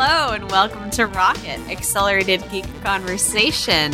[0.00, 3.90] Hello, and welcome to Rocket Accelerated Geek Conversation.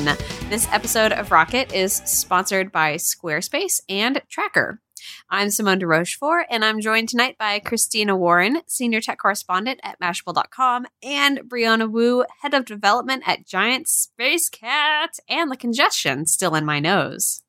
[0.50, 4.82] This episode of Rocket is sponsored by Squarespace and Tracker.
[5.30, 9.98] I'm Simone de Rochefort, and I'm joined tonight by Christina Warren, Senior Tech Correspondent at
[9.98, 16.66] Mashable.com, and Brianna Wu, Head of Development at Giant Spacekat, and the congestion still in
[16.66, 17.43] my nose.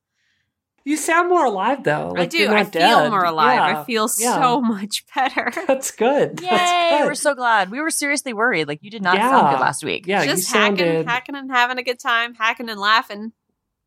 [0.85, 2.13] You sound more alive though.
[2.15, 2.47] I do.
[2.53, 3.55] I feel more alive.
[3.55, 4.35] Yeah, I feel yeah.
[4.39, 5.51] so much better.
[5.67, 6.39] That's good.
[6.41, 6.47] Yay!
[6.49, 7.07] That's good.
[7.07, 7.71] We're so glad.
[7.71, 8.67] We were seriously worried.
[8.67, 9.29] Like you did not Yeah.
[9.31, 10.05] sound good last week.
[10.05, 11.05] yeah, Just you hacking, sounded.
[11.07, 13.33] hacking, and having a good time, hacking and laughing.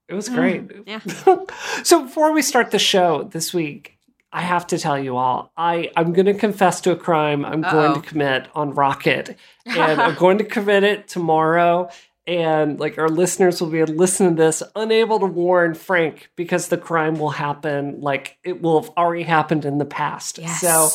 [0.09, 0.67] It was great.
[0.69, 1.43] Mm, yeah.
[1.85, 3.97] so before we start the show this week,
[4.33, 7.63] I have to tell you all, I I'm going to confess to a crime I'm
[7.63, 8.01] going Uh-oh.
[8.01, 9.37] to commit on Rocket,
[9.67, 11.91] and I'm going to commit it tomorrow.
[12.29, 16.31] And like our listeners will be able to listen to this, unable to warn Frank
[16.37, 18.03] because the crime will happen.
[18.03, 20.37] Like it will have already happened in the past.
[20.37, 20.61] Yes.
[20.61, 20.91] So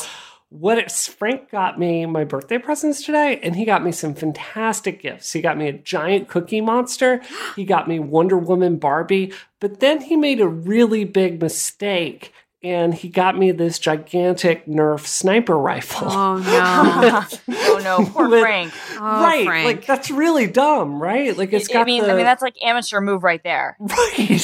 [0.50, 5.02] what it, Frank got me my birthday presents today, and he got me some fantastic
[5.02, 5.34] gifts.
[5.34, 7.22] He got me a giant cookie monster.
[7.56, 12.32] He got me Wonder Woman Barbie, but then he made a really big mistake.
[12.64, 16.08] And he got me this gigantic Nerf sniper rifle.
[16.10, 17.26] Oh no!
[17.58, 18.74] oh no, poor With- Frank.
[18.94, 19.66] Oh, right, Frank.
[19.66, 21.38] like that's really dumb, right?
[21.38, 23.76] Like it's I got mean, the I mean that's like amateur move right there.
[23.94, 24.40] Right.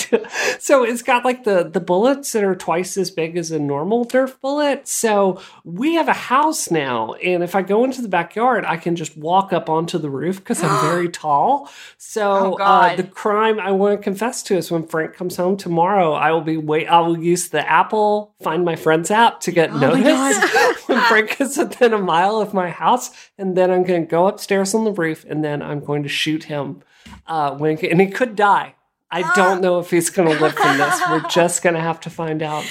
[0.60, 4.06] So it's got like the the bullets that are twice as big as a normal
[4.06, 4.88] Nerf bullet.
[4.88, 8.98] So we have a house now, and if I go into the backyard, I can
[8.98, 11.70] just walk up onto the roof because I'm very tall.
[11.98, 15.56] So Oh, uh, the crime I want to confess to is when Frank comes home
[15.56, 16.88] tomorrow, I will be wait.
[16.88, 18.09] I will use the Apple
[18.42, 22.54] Find My Friends app to get Oh noticed when Frank is within a mile of
[22.54, 25.84] my house, and then I'm going to go upstairs on the roof, and then I'm
[25.84, 26.84] going to shoot him.
[27.26, 28.76] Uh, when and he could die.
[29.12, 31.02] I don't know if he's going to live from this.
[31.10, 32.66] We're just going to have to find out.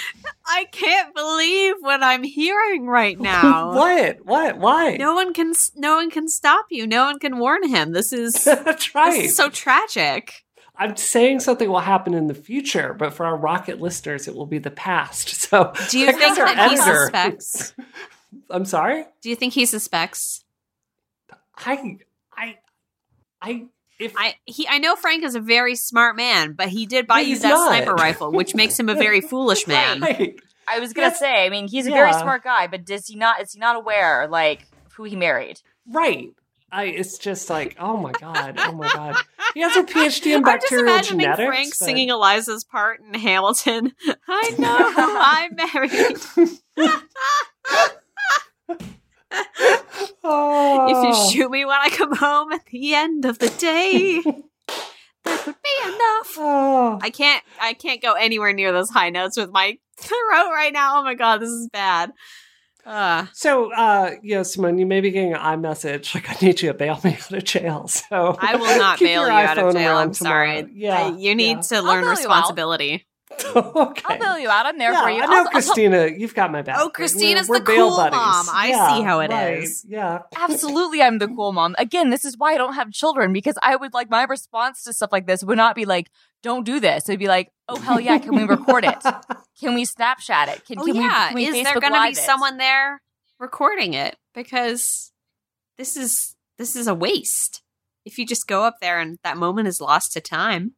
[0.46, 3.74] I can't believe what I'm hearing right now.
[3.74, 4.24] what?
[4.24, 4.58] What?
[4.58, 4.96] Why?
[4.96, 5.52] No one can.
[5.76, 6.86] No one can stop you.
[6.86, 7.92] No one can warn him.
[7.92, 8.44] This is.
[8.44, 10.44] That's This is so tragic.
[10.78, 14.46] I'm saying something will happen in the future, but for our rocket listeners, it will
[14.46, 15.28] be the past.
[15.48, 17.74] So, Do you I think our that he suspects?
[18.50, 19.04] I'm sorry.
[19.22, 20.44] Do you think he suspects?
[21.56, 21.98] I,
[22.36, 22.58] I,
[23.42, 23.66] I.
[23.98, 27.16] If I he I know Frank is a very smart man, but he did buy
[27.22, 27.66] But you that not.
[27.68, 30.00] sniper rifle, which makes him a very foolish man.
[30.00, 30.36] Right.
[30.68, 31.18] I was gonna Yes.
[31.18, 33.40] say, I mean, he's a very smart guy, but does he not?
[33.40, 35.60] Is he not aware like who he married?
[35.90, 36.28] Right.
[36.70, 39.16] I, it's just like, oh my god, oh my god.
[39.54, 41.48] He has a PhD in I'm just imagining genetics.
[41.48, 43.92] Frank but- singing Eliza's part in Hamilton.
[44.28, 46.18] I know I'm married.
[50.24, 50.86] Oh.
[50.86, 51.28] If you ah.
[51.30, 54.20] shoot me when I come home at the end of the day,
[55.24, 56.34] that would be enough.
[56.36, 56.98] Oh.
[57.00, 61.00] I can't I can't go anywhere near those high notes with my throat right now.
[61.00, 62.12] Oh my god, this is bad.
[62.86, 66.68] Uh, So, uh, yeah, Simone, you may be getting an iMessage like, I need you
[66.68, 67.86] to bail me out of jail.
[67.88, 69.96] So I will not bail you out of jail.
[69.98, 70.56] I'm sorry.
[70.62, 70.70] tomorrow.
[70.74, 71.02] Yeah.
[71.08, 71.60] I- you need yeah.
[71.60, 72.16] to learn bail you out.
[72.18, 73.04] responsibility.
[73.54, 74.02] okay.
[74.06, 74.64] I'll bail you out.
[74.64, 75.18] I'm there yeah, for you.
[75.20, 76.06] I I'll- know, I'll- Christina.
[76.06, 76.76] You've got my back.
[76.78, 78.12] Oh, We're- Christina's we're the bail cool buddies.
[78.16, 78.46] mom.
[78.50, 79.58] I Yeah, see how it right.
[79.58, 79.84] is.
[79.86, 80.20] Yeah.
[80.34, 81.74] Absolutely, I'm the cool mom.
[81.78, 84.94] Again, this is why I don't have children because I would like my response to
[84.94, 86.10] stuff like this would not be like,
[86.42, 88.96] "Don't do this." It'd be like, "Oh hell yeah, can we record it?
[89.60, 90.64] Can we Snapchat it?
[90.64, 91.00] Can, Oh can we?
[91.00, 93.02] yeah, Can we is Facebook there going to be it?" someone there
[93.40, 94.14] recording it?
[94.34, 95.10] Because
[95.78, 97.62] this is this is a waste.
[98.04, 100.74] If you just go up there and that moment is lost to time.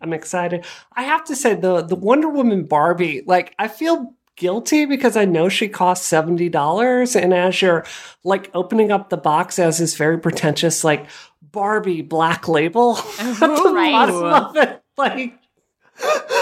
[0.00, 0.64] I'm excited.
[0.92, 5.24] I have to say the the Wonder Woman Barbie, like I feel guilty because I
[5.24, 7.84] know she cost seventy dollars, and as you're
[8.24, 11.06] like opening up the box as this very pretentious like
[11.52, 13.92] Barbie black label oh, the right.
[13.92, 15.34] bottom of it, like.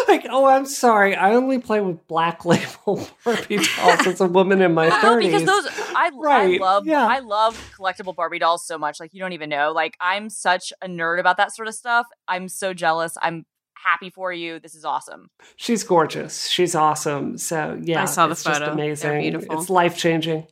[0.07, 1.17] Like, oh, I'm sorry.
[1.17, 5.33] I only play with black label Barbie dolls as a woman in my thirties.
[5.33, 7.07] No, because those I, Right, I love yeah.
[7.07, 9.01] I love collectible Barbie dolls so much.
[9.01, 9.73] Like you don't even know.
[9.73, 12.07] Like I'm such a nerd about that sort of stuff.
[12.29, 13.17] I'm so jealous.
[13.21, 14.61] I'm happy for you.
[14.61, 15.31] This is awesome.
[15.57, 16.49] She's gorgeous.
[16.49, 17.39] She's awesome.
[17.39, 18.59] So yeah, I saw the photo.
[18.67, 19.21] They're amazing.
[19.21, 19.59] beautiful.
[19.59, 20.47] It's life changing.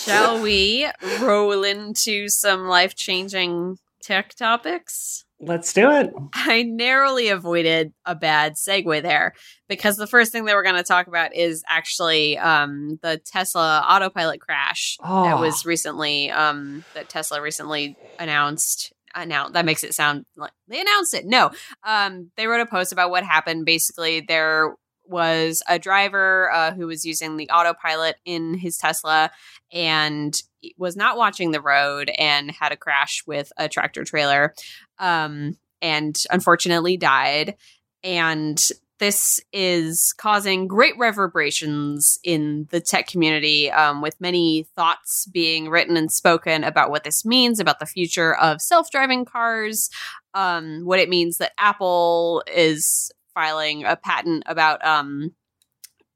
[0.00, 0.88] Shall we
[1.20, 5.24] roll into some life changing tech topics?
[5.40, 6.12] Let's do it.
[6.32, 9.32] I narrowly avoided a bad segue there
[9.68, 13.84] because the first thing that we're going to talk about is actually um, the Tesla
[13.88, 15.24] autopilot crash Oh.
[15.24, 18.92] that was recently um, that Tesla recently announced.
[19.12, 21.26] Announced that makes it sound like they announced it.
[21.26, 21.50] No,
[21.82, 23.66] um, they wrote a post about what happened.
[23.66, 29.32] Basically, there was a driver uh, who was using the autopilot in his Tesla
[29.72, 30.34] and
[30.76, 34.54] was not watching the road and had a crash with a tractor trailer
[34.98, 37.56] um, and unfortunately died.
[38.02, 38.60] And
[39.00, 45.96] this is causing great reverberations in the tech community, um, with many thoughts being written
[45.96, 49.88] and spoken about what this means about the future of self driving cars,
[50.34, 55.34] um, what it means that Apple is filing a patent about um,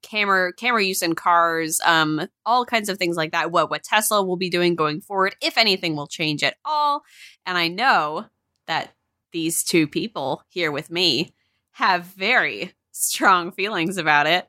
[0.04, 3.50] camera camera use in cars, um, all kinds of things like that.
[3.50, 7.02] What what Tesla will be doing going forward, if anything will change at all.
[7.46, 8.26] And I know
[8.66, 8.94] that
[9.32, 11.34] these two people here with me
[11.72, 14.48] have very strong feelings about it.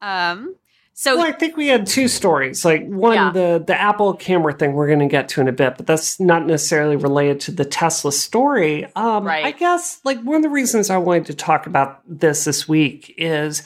[0.00, 0.54] Um,
[0.94, 2.64] so well, I think we had two stories.
[2.64, 3.30] Like one, Yeah.
[3.32, 6.20] the the Apple camera thing we're going to get to in a bit, but that's
[6.20, 8.84] not necessarily related to the Tesla story.
[8.94, 9.44] Um, Right.
[9.44, 13.14] I guess like one of the reasons I wanted to talk about this this week
[13.16, 13.62] is,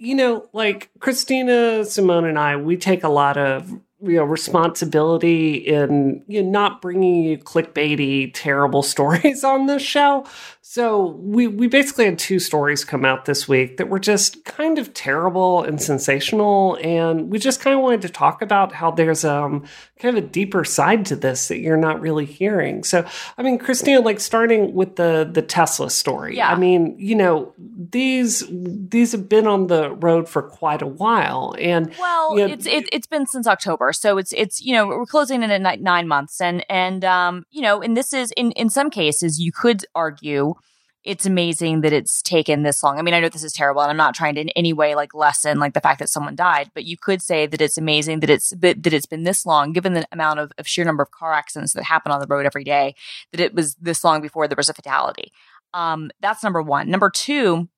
[0.00, 3.70] you know, like Christina, Simone, and I, we take a lot of
[4.02, 10.24] you know responsibility in you know, not bringing you clickbaity terrible stories on this show
[10.62, 14.78] so we we basically had two stories come out this week that were just kind
[14.78, 16.78] of terrible and sensational.
[16.82, 19.64] And we just kind of wanted to talk about how there's um
[19.98, 22.84] kind of a deeper side to this that you're not really hearing.
[22.84, 23.06] So
[23.38, 26.36] i mean christina like starting with the the tesla story.
[26.36, 26.50] Yeah.
[26.52, 31.54] i mean you know these these have been on the road for quite a while.
[31.58, 32.46] And Well, Yeah.
[32.46, 35.80] it's it, it's been since October, so it's it's you know we're closing in at
[35.80, 39.52] nine months, and and um you know, and this is in in some cases you
[39.52, 40.54] could argue
[41.02, 42.98] it's amazing that it's taken this long.
[42.98, 44.94] I mean, I know this is terrible, and I'm not trying to in any way
[44.94, 48.20] like lessen like the fact that someone died, but you could say that it's amazing
[48.20, 51.10] that it's that it's been this long, given the amount of, of sheer number of
[51.10, 52.94] car accidents that happen on the road every day,
[53.32, 55.32] that it was this long before there was a fatality.
[55.72, 56.90] Um, that's number one.
[56.90, 57.68] Number two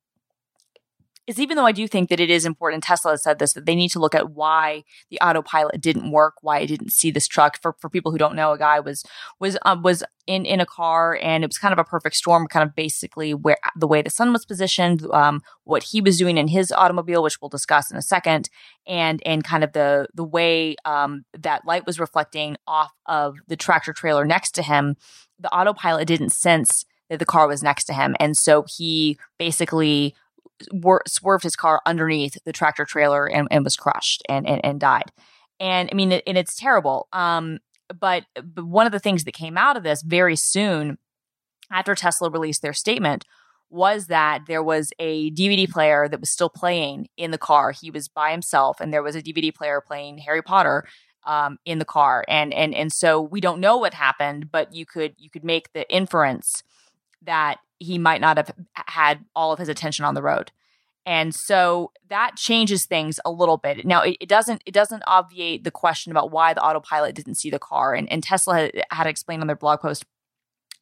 [1.26, 3.64] is even though I do think that it is important, Tesla has said this, that
[3.64, 7.28] they need to look at why the autopilot didn't work, why it didn't see this
[7.28, 7.60] truck.
[7.62, 9.04] For for people who don't know, a guy was
[9.38, 12.48] was um, was in in a car and it was kind of a perfect storm,
[12.48, 16.38] kind of basically where the way the sun was positioned, um, what he was doing
[16.38, 18.50] in his automobile, which we'll discuss in a second,
[18.86, 23.56] and and kind of the the way um, that light was reflecting off of the
[23.56, 24.96] tractor trailer next to him.
[25.38, 30.16] The autopilot didn't sense that the car was next to him, and so he basically
[30.72, 34.80] wor- swerved his car underneath the tractor trailer and, and was crushed and, and, and
[34.80, 35.10] died.
[35.60, 37.08] And I mean, it, and it's terrible.
[37.12, 37.58] Um,
[37.98, 40.98] but, but one of the things that came out of this very soon
[41.70, 43.24] after Tesla released their statement
[43.70, 47.72] was that there was a DVD player that was still playing in the car.
[47.72, 50.84] He was by himself, and there was a DVD player playing Harry Potter
[51.24, 52.24] um, in the car.
[52.28, 55.72] And and and so we don't know what happened, but you could you could make
[55.72, 56.62] the inference
[57.22, 60.52] that he might not have had all of his attention on the road.
[61.04, 63.84] And so that changes things a little bit.
[63.84, 67.50] Now it, it doesn't it doesn't obviate the question about why the autopilot didn't see
[67.50, 67.94] the car.
[67.94, 70.04] And, and Tesla had, had explained on their blog post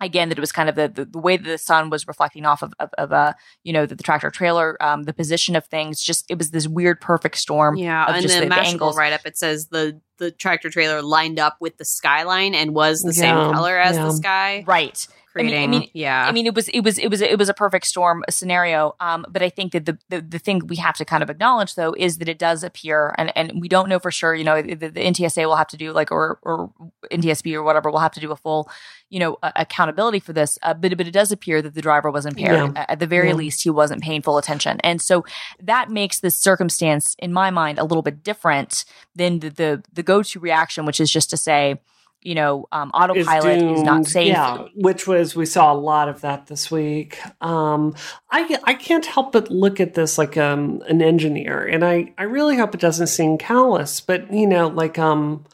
[0.00, 2.47] again that it was kind of the, the, the way that the sun was reflecting
[2.47, 3.32] off of, of, of uh,
[3.64, 6.67] you know the, the tractor trailer um, the position of things just it was this
[6.67, 8.96] weird perfect storm Yeah, of and just the, the- the angles.
[8.96, 13.00] write up it says the the tractor trailer lined up with the skyline and was
[13.00, 14.05] the same color as yeah.
[14.05, 15.06] the sky, right
[15.38, 16.27] I mean- I mean- yeah.
[16.27, 18.94] I mean, it was it was it was it was a perfect storm scenario.
[19.00, 21.75] Um, but I think that the, the the thing we have to kind of acknowledge
[21.77, 24.35] though is that it does appear, and and we don't know for sure.
[24.35, 26.73] You know, the, the NTSA will have to do like or or
[27.12, 28.69] NTSB or whatever will have to do a full,
[29.09, 30.59] you know, uh, accountability for this.
[30.62, 32.73] Uh, but but it does appear that the driver was impaired.
[32.75, 32.87] Yeah.
[32.88, 33.35] At the very Yeah.
[33.35, 35.25] least, he wasn't paying full attention, and so
[35.62, 38.85] that makes this circumstance, in my mind, a little bit different
[39.15, 41.81] than the the, the go to reaction, which is just to say.
[42.22, 44.29] You know, um, autopilot is, not safe.
[44.29, 47.19] Yeah, which was we saw a lot of that this week.
[47.41, 47.94] Um,
[48.31, 52.24] I I can't help but look at this like um an engineer, and I I
[52.24, 55.44] really hope it doesn't seem callous, but you know like um.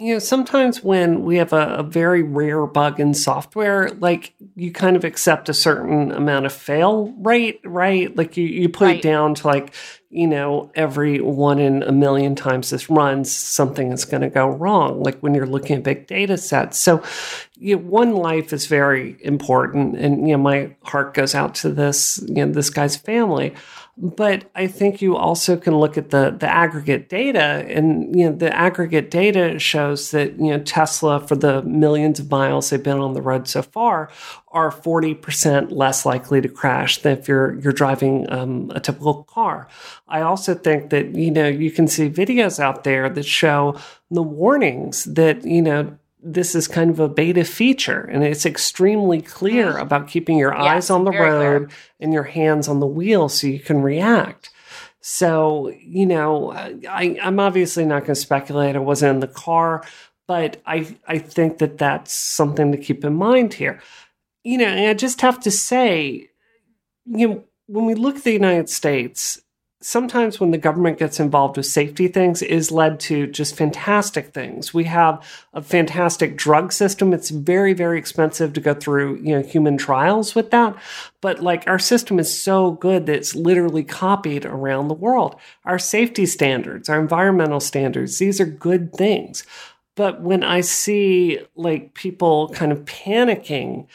[0.00, 4.72] You know, sometimes when we have a, a very rare bug in software, like you
[4.72, 8.14] kind of accept a certain amount of fail rate, right?
[8.16, 8.96] Like you, you put Right.
[8.96, 9.74] it down to like,
[10.08, 14.48] you know, every one in a million times this runs, something is going to go
[14.48, 15.02] wrong.
[15.02, 16.78] Like when you're looking at big data sets.
[16.78, 17.02] So,
[17.56, 21.68] you know, one life is very important, and you know, my heart goes out to
[21.68, 23.54] this, you know, this guy's family.
[24.02, 28.34] But I think you also can look at the the aggregate data, and you know,
[28.34, 32.98] the aggregate data shows that you know Tesla, for the millions of miles they've been
[32.98, 34.10] on the road so far,
[34.52, 39.24] are forty percent less likely to crash than if you're you're driving um, a typical
[39.24, 39.68] car.
[40.08, 43.78] I also think that you know you can see videos out there that show
[44.10, 49.22] the warnings that you know this is kind of a beta feature and it's extremely
[49.22, 50.52] clear about keeping your.
[50.52, 51.58] Yes, eyes on the very clear.
[51.58, 54.50] road and your hands on the wheel so you can react.
[55.00, 58.76] So, you know, I, I'm obviously not going to speculate.
[58.76, 59.82] I wasn't in the car,
[60.28, 63.80] but I, I think that that's something to keep in mind here.
[64.44, 66.28] You know, and I just have to say,
[67.06, 69.40] you know, when we look at the United States,
[69.82, 74.74] sometimes when the government gets involved with safety things is led to just fantastic things.
[74.74, 77.14] We have a fantastic drug system.
[77.14, 80.76] It's very, very expensive to go through, you know, human trials with that.
[81.22, 85.36] But like our system is so good that it's literally copied around the world.
[85.64, 89.44] Our safety standards, our environmental standards, these are good things.
[89.96, 93.86] But when I see like people kind of panicking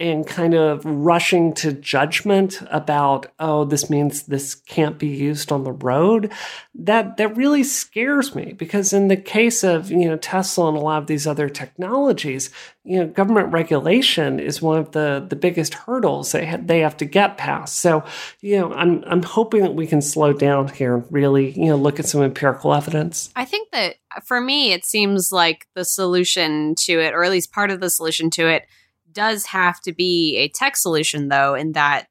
[0.00, 5.62] and kind of rushing to judgment about oh this means this can't be used on
[5.62, 6.32] the road
[6.74, 10.80] that that really scares me because in the case of you know Tesla and a
[10.80, 12.50] lot of these other technologies
[12.84, 16.96] you know government regulation is one of the the biggest hurdles they ha- they have
[16.98, 17.76] to get past.
[17.76, 18.04] So
[18.40, 21.76] you know I'm I'm hoping that we can slow down here and really you know
[21.76, 23.30] look at some empirical evidence.
[23.34, 27.52] I think that for me it seems like the solution to it or at least
[27.52, 28.66] part of the solution to it
[29.14, 32.08] does have to be a tech solution, though, in that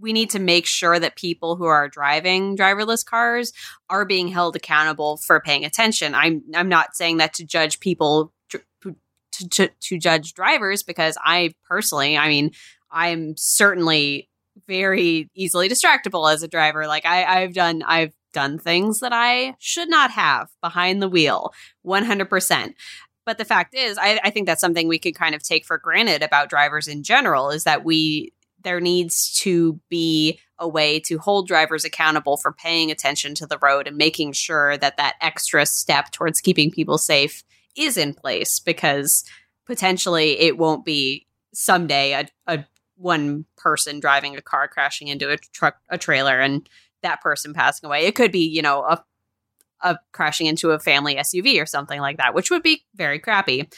[0.00, 3.52] we need to make sure that people who are driving driverless cars
[3.90, 6.14] are being held accountable for paying attention.
[6.14, 8.32] I'm I'm not saying that to judge people
[9.32, 12.52] to, to, to judge drivers because I personally, I mean,
[12.90, 14.28] I'm certainly
[14.66, 16.86] very easily distractible as a driver.
[16.86, 21.52] Like I, I've done I've done things that I should not have behind the wheel
[21.84, 22.74] 100%.
[23.30, 25.78] But the fact is, I, I think that's something we could kind of take for
[25.78, 28.32] granted about drivers in general is that we
[28.64, 33.56] there needs to be a way to hold drivers accountable for paying attention to the
[33.58, 37.44] road and making sure that that extra step towards keeping people safe
[37.76, 39.24] is in place because
[39.64, 42.64] potentially it won't be someday a, a
[42.96, 46.68] one person driving a car crashing into a truck a trailer and
[47.04, 48.06] that person passing away.
[48.06, 49.04] It could be you know a
[49.82, 53.68] of crashing into a family SUV or something like that, which would be very crappy.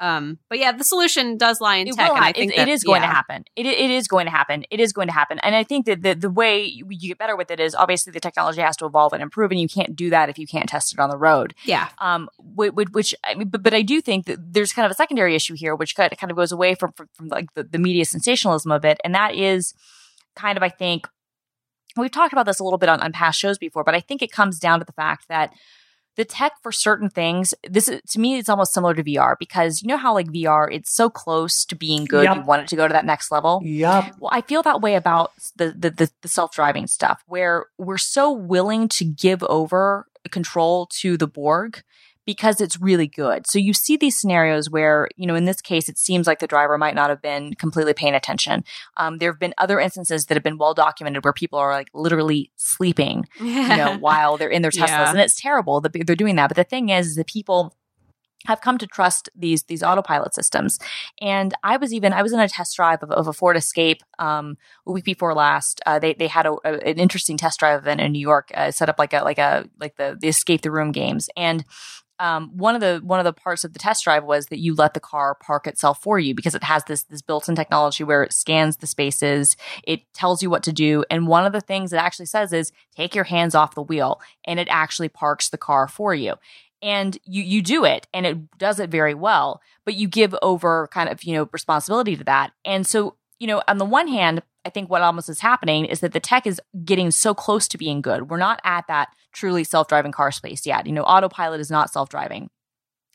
[0.00, 2.10] Um, but yeah, the solution does lie in it tech.
[2.10, 3.08] And I think it, that, it is going yeah.
[3.08, 3.44] to happen.
[3.54, 4.64] It, it is going to happen.
[4.70, 5.38] It is going to happen.
[5.40, 8.20] And I think that the, the way you, get better with it is obviously the
[8.20, 10.94] technology has to evolve and improve, and you can't do that if you can't test
[10.94, 11.54] it on the road.
[11.64, 11.90] Yeah.
[11.98, 12.30] Um.
[12.38, 15.34] Which, which I mean, but, but I do think that there's kind of a secondary
[15.34, 17.78] issue here, which kind of, kind of goes away from from, from like the, the
[17.78, 19.74] media sensationalism of it, and that is
[20.34, 21.06] kind of I think
[21.96, 24.22] we've talked about this a little bit on, on past shows before, but I think
[24.22, 25.52] it comes down to the fact that
[26.16, 29.80] the tech for certain things this is, to me it's almost similar to vr because
[29.80, 32.36] you know how like vr it's so close to being good Yep.
[32.36, 34.96] you want it to go to that next level yep well i feel that way
[34.96, 40.86] about the the, the, the self-driving stuff where we're so willing to give over control
[41.00, 41.82] to the borg
[42.26, 43.46] because it's really good.
[43.46, 46.46] So you see these scenarios where, you know, in this case, it seems like the
[46.46, 48.62] driver might not have been completely paying attention.
[48.96, 51.88] Um, there have been other instances that have been well documented where people are like
[51.94, 55.10] literally sleeping, you know, while they're in their Teslas, Yeah.
[55.10, 56.48] and it's terrible that they're doing that.
[56.48, 57.74] But the thing is, is that people
[58.46, 60.78] have come to trust these these autopilot systems.
[61.20, 64.02] And I was even I was in a test drive of, of a Ford Escape
[64.18, 65.82] um, a week before last.
[65.84, 68.50] Uh, they they had a, a- an interesting test drive event in New York.
[68.54, 71.64] Uh, set up like a like a like the the Escape the Room games and.
[72.20, 74.74] Um, one of the one of the parts of the test drive was that you
[74.74, 78.22] let the car park itself for you because it has this this built-in technology where
[78.22, 81.92] it scans the spaces, it tells you what to do, and one of the things
[81.92, 85.58] it actually says is take your hands off the wheel, and it actually parks the
[85.58, 86.34] car for you.
[86.82, 90.88] And you you do it and it does it very well but you give over
[90.92, 92.52] kind of you know responsibility to that.
[92.64, 96.00] And so you know on the one hand i think what almost is happening is
[96.00, 98.30] that the tech is getting so close to being good.
[98.30, 100.86] We're not at that truly self-driving car space yet.
[100.86, 102.50] You know autopilot is not self-driving.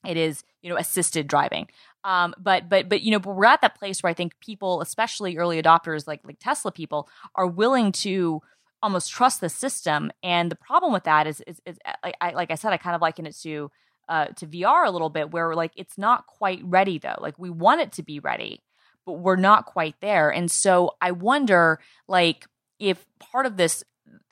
[0.05, 1.67] It is you know assisted driving.
[2.03, 4.81] Um, but but but you know but we're at that place where i think people
[4.81, 8.41] especially early adopters like like tesla people are willing to
[8.85, 10.11] almost trust the system.
[10.21, 12.95] And the problem with that is, is, is like, I, like I said, I kind
[12.95, 13.71] of liken it to,
[14.07, 17.17] uh, to VR a little bit where like, it's not quite ready though.
[17.19, 18.61] Like we want it to be ready,
[19.05, 20.31] but we're not quite there.
[20.31, 22.45] And so I wonder like
[22.79, 23.83] if part of this,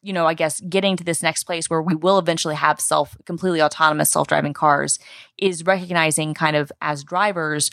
[0.01, 3.15] you know, I guess getting to this next place where we will eventually have self
[3.25, 4.99] completely autonomous self-driving cars
[5.37, 7.69] is recognizing kind of as drivers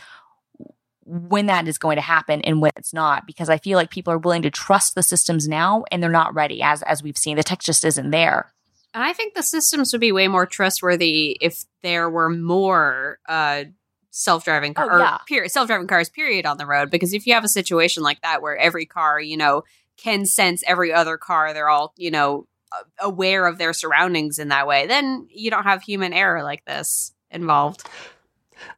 [1.04, 3.26] when that is going to happen and when it's not.
[3.26, 6.34] Because i feel like people are willing to trust the systems now and they're not
[6.34, 7.36] ready as as we've seen.
[7.36, 8.52] The tech just isn't there.
[8.92, 13.64] And I think the systems would be way more trustworthy if there were more uh,
[14.10, 15.14] self-driving oh, car Oh, yeah.
[15.16, 18.20] or period, self-driving cars period on the road because if you have a situation like
[18.22, 19.64] that where every car, you know,
[19.96, 22.46] can sense every other car, they're all, you know,
[23.00, 27.12] aware of their surroundings in that way, then you don't have human error like this
[27.30, 27.86] involved.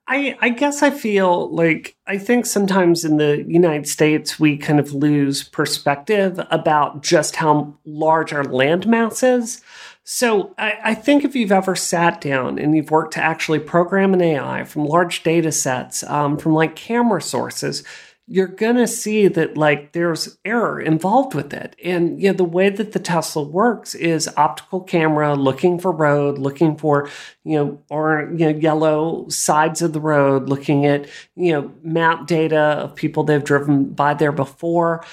[0.06, 4.78] I, I guess I feel like I think sometimes in the United States we kind
[4.78, 9.60] of lose perspective about just how large our land mass is.
[10.04, 14.14] So I, I think if you've ever sat down and you've worked to actually program
[14.14, 17.84] an AI from large data sets, um, from like camera sources,
[18.28, 21.76] you're going to see that like there's error involved with it.
[21.84, 26.38] And you know, the way that the Tesla works is optical camera looking for road,
[26.38, 27.08] looking for,
[27.44, 32.26] you know, or, you know, yellow sides of the road, looking at, you know, map
[32.26, 35.04] data of people they've driven by there before.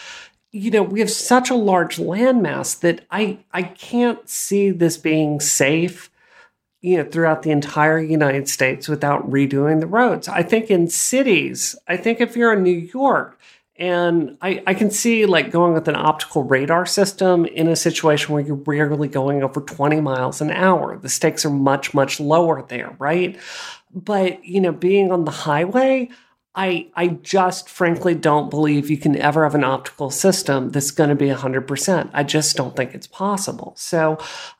[0.51, 5.39] You know, we have such a large landmass that I, I can't see this being
[5.39, 6.09] safe
[6.81, 10.27] you know, throughout the entire United States without redoing the roads.
[10.27, 13.37] I think in cities, I think if you're in New York,
[13.75, 18.33] and I, I can see like going with an optical radar system in a situation
[18.33, 20.97] where you're rarely going over 20 miles an hour.
[20.97, 23.37] The stakes are much, much lower there, right?
[23.93, 26.09] But, you know, being on the highway,
[26.59, 31.09] I, I just frankly don't believe you can ever have an optical system that's going
[31.09, 32.09] to be 100%.
[32.11, 33.71] I just don't think it's possible.
[33.77, 34.17] So,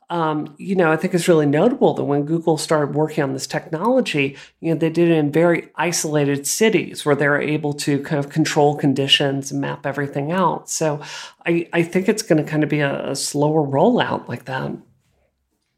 [0.08, 3.46] um, you know, I think it's really notable that when Google started working on this
[3.46, 8.02] technology, you know, they did it in very isolated cities where they were able to
[8.02, 10.70] kind of control conditions and map everything out.
[10.70, 11.02] So
[11.44, 14.72] I, I think it's going to kind of be a, a slower rollout like that.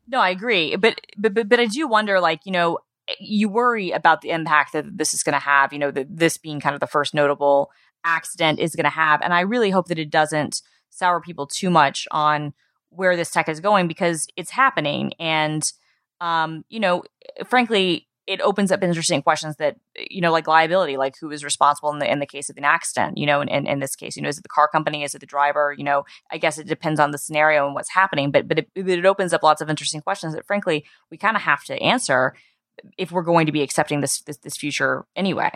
[0.07, 0.77] No, I agree.
[0.77, 4.31] But, but, but, but I do wonder, like, you know, Eh, you worry about the
[4.31, 6.87] impact that this is going to have, you know, that this being kind of the
[6.87, 7.71] first notable
[8.05, 9.21] accident is going to have.
[9.23, 12.53] And I really hope that it doesn't sour people too much on
[12.91, 15.13] where this tech is going because it's happening.
[15.19, 15.71] And,
[16.21, 17.05] um, you know,
[17.39, 21.31] eh, frankly, it opens up interesting questions that, eh, you know, like liability, like who
[21.31, 23.81] is responsible in the, in the case of an accident, you know, in, in, in
[23.81, 25.03] this case, you know, is it the car company?
[25.03, 25.75] Is it the driver?
[25.77, 28.69] You know, I guess it depends on the scenario and what's happening, but, but it,
[28.77, 32.35] it opens up lots of interesting questions that frankly, we kind of have to answer
[32.99, 35.51] if we're going to be accepting this, this, this future anyway.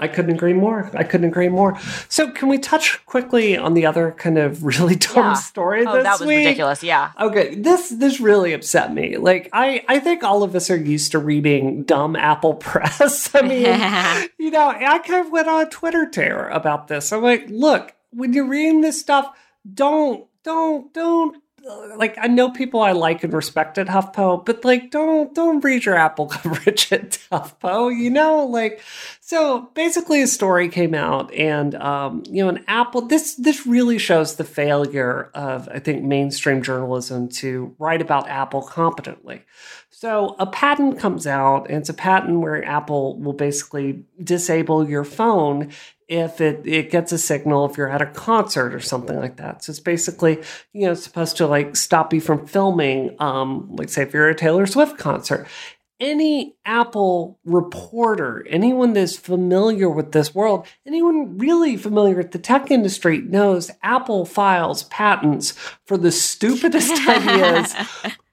[0.00, 0.90] I couldn't agree more.
[0.94, 1.78] I couldn't agree more.
[2.08, 5.32] So, can we touch quickly on the other kind of really dumb yeah.
[5.34, 6.38] story oh, this that was week?
[6.38, 6.82] ridiculous.
[6.82, 7.10] Yeah.
[7.20, 9.16] Okay, this this really upset me.
[9.16, 13.34] Like, I I think all of us are used to reading dumb Apple press.
[13.34, 17.12] I mean, you know, I kind of went on a Twitter tear about this.
[17.12, 19.36] I'm like, look, when you're reading this stuff,
[19.74, 21.42] don't don't don't
[21.96, 25.84] like I know people I like and respect at HuffPo, but like don't don't read
[25.84, 28.46] your Apple coverage at HuffPo, you know?
[28.46, 28.80] Like
[29.20, 33.98] so basically a story came out and um, you know, an Apple this this really
[33.98, 39.44] shows the failure of I think mainstream journalism to write about Apple competently.
[39.90, 45.02] So a patent comes out, and it's a patent where Apple will basically disable your
[45.02, 45.72] phone
[46.08, 49.62] if it, it gets a signal if you're at a concert or something like that.
[49.62, 50.42] So it's basically,
[50.72, 54.36] you know, supposed to like stop you from filming, um, like say if you're at
[54.36, 55.46] a Taylor Swift concert.
[56.00, 62.70] Any Apple reporter, anyone that's familiar with this world, anyone really familiar with the tech
[62.70, 65.50] industry knows Apple files patents
[65.86, 67.74] for the stupidest ideas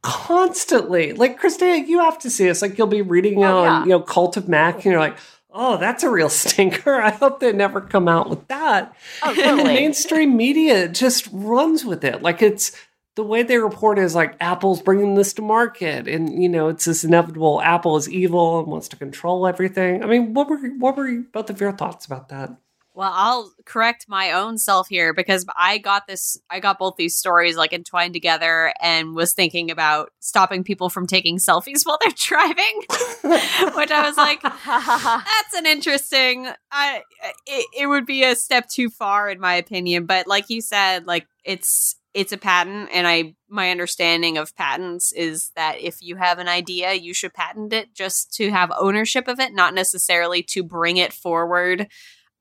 [0.03, 1.13] constantly.
[1.13, 2.61] Like Christina, you have to see this.
[2.61, 3.83] Like you'll be reading oh, on, yeah.
[3.83, 5.17] you know, Cult of Mac, and you're like,
[5.55, 7.01] oh, that's a real stinker.
[7.01, 8.95] I hope they never come out with that.
[9.23, 9.43] Oh, totally.
[9.47, 12.21] And the mainstream media just runs with it.
[12.21, 12.73] Like it's
[13.15, 16.85] the way they report is like Apple's bringing this to market, and you know it's
[16.85, 17.61] this inevitable.
[17.61, 20.03] Apple is evil and wants to control everything.
[20.03, 22.55] I mean, what were what were both of your thoughts about that?
[22.95, 27.17] Well, I'll correct my own self here because I got this, I got both these
[27.17, 32.13] stories like entwined together and was thinking about stopping people from taking selfies while they're
[32.15, 32.81] driving,
[33.75, 37.03] which I was like, that's an interesting, I,
[37.45, 40.05] it, it would be a step too far in my opinion.
[40.05, 45.11] But like you said, like it's, it's a patent and i my understanding of patents
[45.11, 49.27] is that if you have an idea you should patent it just to have ownership
[49.27, 51.87] of it not necessarily to bring it forward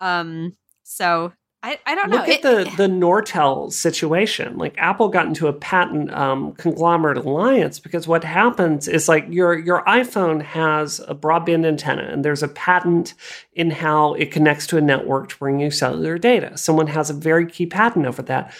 [0.00, 1.32] um, so
[1.64, 2.26] I, I don't Look know.
[2.26, 4.58] Look at the the Nortel situation.
[4.58, 9.58] Like Apple got into a patent um, conglomerate alliance because what happens is like your
[9.58, 13.14] your iPhone has a broadband antenna and there's a patent
[13.54, 16.54] in how it connects to a network to bring you cellular data.
[16.58, 18.52] Someone has a very key patent over that.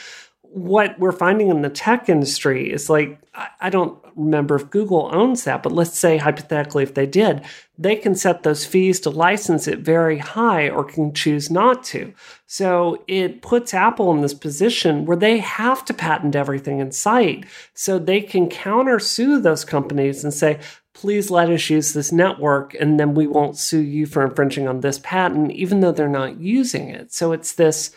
[0.55, 3.21] What we're finding in the tech industry is like
[3.61, 7.43] I, don't remember if Google owns that, but let's say hypothetically if they did,
[7.77, 12.15] they can set those fees to license it very high or can choose not to.
[12.47, 17.47] So it puts Apple in this position where they have to patent everything in sight
[17.75, 20.61] so they can counter sue those companies and say,
[20.93, 24.81] please let us use this network and then we won't sue you for infringing on
[24.81, 27.13] this patent, even though they're not using it.
[27.13, 27.91] So it's this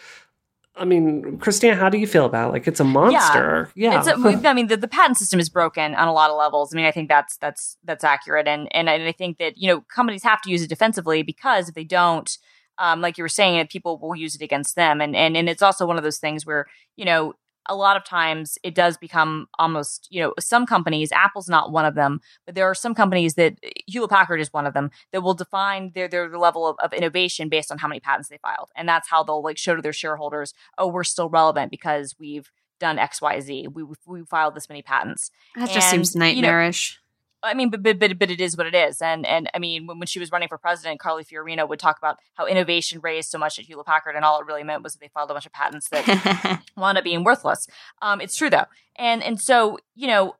[0.80, 2.54] I mean, Christina, how do you feel about it?
[2.54, 3.72] Like it's a monster.
[3.76, 4.04] Yeah.
[4.06, 4.13] yeah.
[4.13, 6.74] A, I mean, the, the patent system is broken on a lot of levels.
[6.74, 9.82] I mean, I think that's that's that's accurate, and and I think that you know
[9.82, 12.38] companies have to use it defensively because if they don't,
[12.78, 15.62] um, like you were saying, people will use it against them, and and and it's
[15.62, 17.34] also one of those things where you know
[17.69, 21.86] a lot of times it does become almost, you know, some companies, Apple's not one
[21.86, 25.21] of them, but there are some companies that Hewlett Packard is one of them that
[25.21, 28.69] will define their their level of, of innovation based on how many patents they filed.
[28.75, 32.51] And that's how they'll like show to their shareholders, oh, we're still relevant because we've
[32.80, 33.73] done XYZ.
[33.73, 35.32] We we filed this many patents.
[35.56, 36.99] That just And, seems you know, nightmarish.
[37.43, 39.86] I mean, but, but but but it is what it is, and and I mean,
[39.86, 43.30] when, when she was running for president, Carly Fiorina would talk about how innovation raised
[43.30, 45.34] so much at Hewlett Packard, and all it really meant was that they filed a
[45.34, 47.67] bunch of patents that wound up being worthless.
[48.02, 48.65] Um, it's true though,
[48.97, 50.36] and and so you know,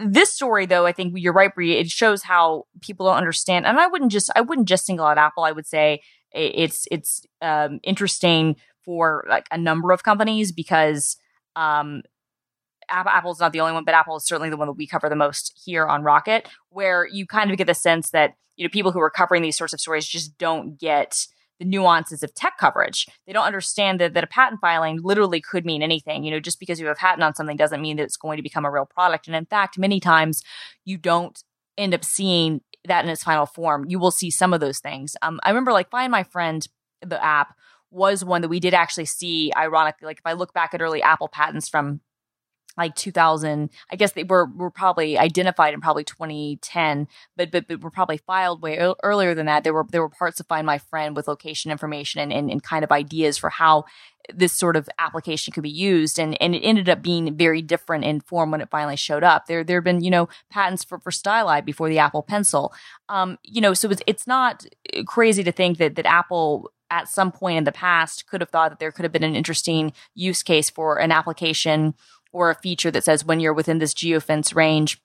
[0.00, 1.76] this story though, I think you're right, Brie.
[1.76, 5.18] It shows how people don't understand, and I wouldn't just I wouldn't just single out
[5.18, 5.42] Apple.
[5.44, 6.00] I would say
[6.32, 11.16] it's it's um, interesting for like a number of companies because
[11.56, 12.02] um,
[12.90, 15.16] Apple's not the only one, but Apple is certainly the one that we cover the
[15.16, 18.92] most here on Rocket, where you kind of get the sense that you know people
[18.92, 21.26] who are covering these sorts of stories just don't get
[21.60, 23.06] the nuances of tech coverage.
[23.26, 26.24] They don't understand that, that a patent filing literally could mean anything.
[26.24, 28.38] You know, just because you have a patent on something doesn't mean that it's going
[28.38, 29.26] to become a real product.
[29.26, 30.42] And in fact, many times
[30.84, 31.38] you don't
[31.76, 33.84] end up seeing that in its final form.
[33.88, 35.16] You will see some of those things.
[35.20, 36.66] Um, I remember like Find My Friend,
[37.02, 37.54] the app,
[37.90, 40.06] was one that we did actually see, ironically.
[40.06, 42.00] Like if I look back at early Apple patents from
[42.76, 47.06] like 2000 i guess they were were probably identified in probably 2010
[47.36, 49.64] but but, but were probably filed way ear- earlier than that.
[49.64, 52.62] There were there were parts to find my friend with location information and, and, and
[52.62, 53.84] kind of ideas for how
[54.32, 58.04] this sort of application could be used and and it ended up being very different
[58.04, 59.46] in form when it finally showed up.
[59.46, 62.72] There there have been you know patents for for styli before the apple pencil.
[63.08, 64.64] Um you know so it's it's not
[65.06, 68.70] crazy to think that that apple at some point in the past could have thought
[68.70, 71.94] that there could have been an interesting use case for an application
[72.32, 75.00] or a feature that says when you're within this geofence range,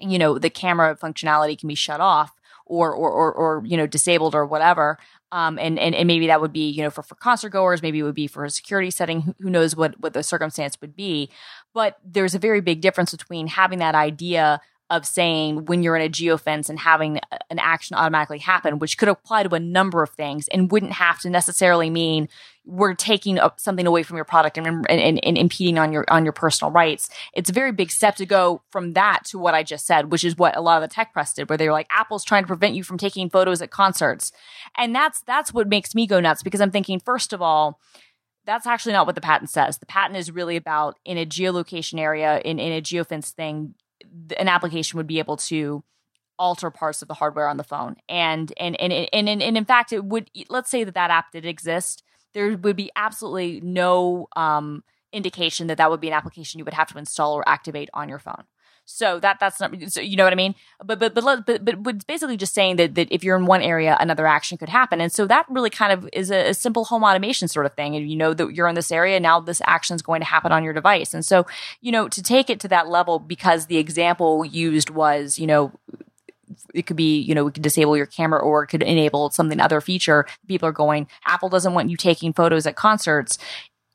[0.00, 2.32] you know, the camera functionality can be shut off
[2.66, 4.98] or or or, or you know disabled or whatever.
[5.32, 7.98] Um, and, and and maybe that would be you know for, for concert goers, maybe
[7.98, 9.22] it would be for a security setting.
[9.22, 11.30] Who, who knows what what the circumstance would be?
[11.72, 16.02] But there's a very big difference between having that idea of saying when you're in
[16.02, 17.18] a geofence and having
[17.50, 21.18] an action automatically happen, which could apply to a number of things and wouldn't have
[21.20, 22.28] to necessarily mean
[22.66, 26.24] we're taking up something away from your product and, and, and, impeding on your on
[26.24, 27.08] your personal rights.
[27.34, 30.24] It's a very big step to go from that to what I just said, which
[30.24, 32.44] is what a lot of the tech press did, where they were like, Apple's trying
[32.44, 34.32] to prevent you from taking photos at concerts,
[34.76, 37.80] and that's that's what makes me go nuts because I'm thinking, first of all,
[38.46, 39.78] that's actually not what the patent says.
[39.78, 43.74] The patent is really about in a geolocation area, in, in a geofence thing,
[44.38, 45.82] an application would be able to
[46.38, 47.96] alter parts of the hardware on the phone.
[48.08, 51.32] And and and and and, and in fact, it would let's say that that app
[51.32, 52.03] did exist,
[52.34, 56.74] there would be absolutely no um, indication that that would be an application you would
[56.74, 58.44] have to install or activate on your phone.
[58.86, 60.54] So that that's not so you know what I mean.
[60.84, 63.62] But but but but but it's basically just saying that that if you're in one
[63.62, 66.84] area, another action could happen, and so that really kind of is a, a simple
[66.84, 67.96] home automation sort of thing.
[67.96, 70.52] And you know that you're in this area now, this action is going to happen
[70.52, 71.46] on your device, and so
[71.80, 75.72] you know to take it to that level because the example used was you know
[76.74, 79.60] it could be, you know, we could disable your camera or it could enable something
[79.60, 80.26] other feature.
[80.48, 83.38] People are going, Apple doesn't want you taking photos at concerts.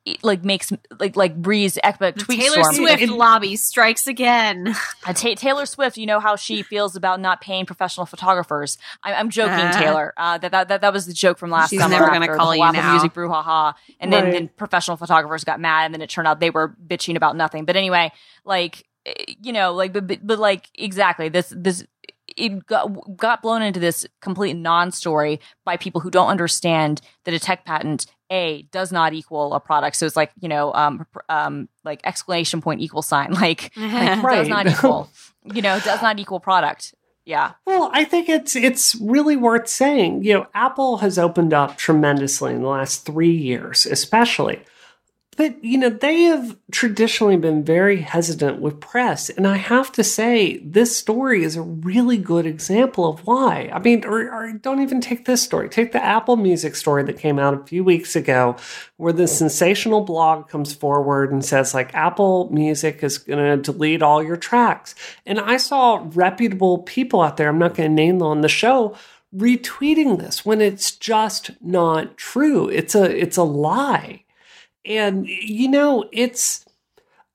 [0.06, 2.74] It, like makes like like Brie's Epic tweet Taylor storm.
[2.74, 4.74] Swift It- lobby strikes again.
[5.06, 8.76] Uh, Ta- Taylor Swift, you know how she feels about not paying professional photographers.
[9.02, 9.72] I- I'm joking, Uh.
[9.78, 10.14] Taylor.
[10.16, 11.98] Uh, that, that that that was the joke from last She's summer.
[11.98, 12.92] never gonna call you whole Apple now.
[12.92, 14.32] Music brouhaha, and then, Right.
[14.32, 17.64] then professional photographers got mad, and then it turned out they were bitching about nothing.
[17.66, 18.10] But anyway,
[18.44, 21.84] like eh, you know, like but but, but like exactly this this
[22.36, 27.38] it got got blown into this complete non-story by people who don't understand that a
[27.38, 29.96] tech patent a does not equal a product.
[29.96, 34.36] So it's like you know, um, um, like exclamation point equal sign, like, like Right.
[34.36, 35.10] does not equal,
[35.44, 36.94] you know, does not equal product.
[37.26, 40.24] Yeah, Well, I think it's it's really worth saying.
[40.24, 44.62] You know, Apple has opened up tremendously in the last three years, especially.
[45.40, 50.04] But you know, they have traditionally been very hesitant with press, and I have to
[50.04, 53.70] say, this story is a really good example of why.
[53.72, 55.70] I mean, or, or don't even take this story.
[55.70, 58.56] Take the Apple Music story that came out a few weeks ago,
[58.98, 64.02] where the sensational blog comes forward and says like Apple Music is going to delete
[64.02, 64.94] all your tracks.
[65.24, 68.50] And I saw reputable people out there, I'm not going to name them on the
[68.50, 68.94] show,
[69.34, 72.68] retweeting this when it's just not true.
[72.68, 74.24] It's a it's a lie.
[74.84, 76.64] And you know, it's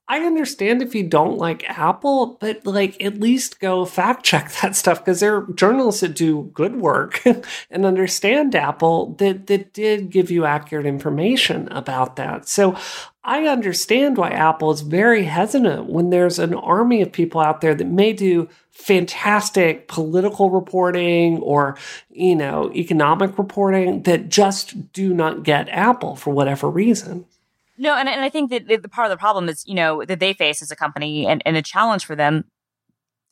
[0.08, 4.76] I understand if you don't like Apple, but like at least go fact check that
[4.76, 7.24] stuff because there are journalists that do good work
[7.72, 12.48] and understand Apple that that did give you accurate information about that.
[12.48, 12.78] So
[13.24, 17.74] I understand why Apple is very hesitant when there's an army of people out there
[17.74, 21.78] that may do fantastic political reporting or
[22.12, 27.26] you know economic reporting that just do not get Apple for whatever reason.
[27.78, 30.20] No, and, and I think that the part of the problem is, you know, that
[30.20, 32.46] they face as a company and, and a challenge for them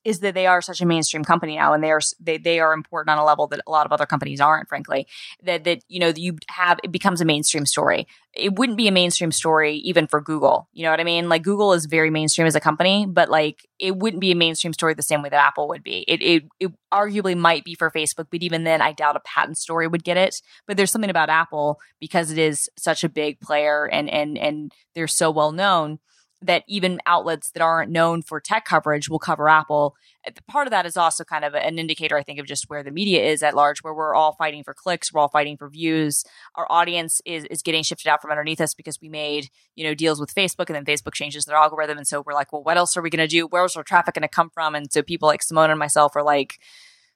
[0.05, 2.73] is that they are such a mainstream company now and they are they, they are
[2.73, 5.07] important on a level that a lot of other companies aren't frankly
[5.43, 8.07] that that you know you have it becomes a mainstream story.
[8.33, 11.29] It wouldn't be a mainstream story even for google you know what i mean?
[11.29, 14.73] Like google is very mainstream as a company but like it wouldn't be a mainstream
[14.73, 16.05] story the same way that apple would be.
[16.07, 19.57] It, it, it arguably might be for facebook but even then i doubt a patent
[19.57, 20.35] story would get it.
[20.67, 24.71] But there's something about apple because it is such a big player and and and
[24.95, 25.99] they're so well known
[26.45, 29.95] that even outlets that aren't known for tech coverage will cover Apple.
[30.47, 32.91] Part of that is also kind of an indicator, I think, of just where the
[32.91, 36.23] media is at large, where we're all fighting for clicks, we're all fighting for views.
[36.55, 39.93] Our audience is is getting shifted out from underneath us because we made you know
[39.93, 42.77] deals with Facebook, and then Facebook changes their algorithm, and so we're like, well, what
[42.77, 43.47] else are we going to do?
[43.47, 44.75] Where's our traffic going to come from?
[44.75, 46.59] And so people like Simone and myself are like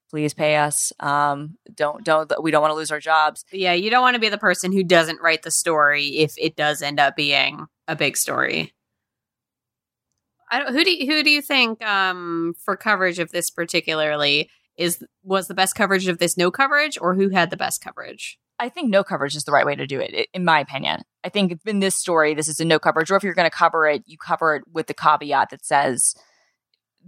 [0.10, 3.90] please pay us um don't don't we don't want to lose our jobs yeah you
[3.90, 7.00] don't want to be the person who doesn't write the story if it does end
[7.00, 8.74] up being a big story
[10.50, 15.04] I don't, who do who do you think um, for coverage of this particularly is
[15.24, 18.40] was the best coverage of this no coverage or who had the best coverage?
[18.60, 21.02] I think no coverage is the right way to do it, in my opinion.
[21.24, 23.56] I think in this story, this is a no coverage, or if you're going to
[23.56, 26.16] cover it, you cover it with the caveat that says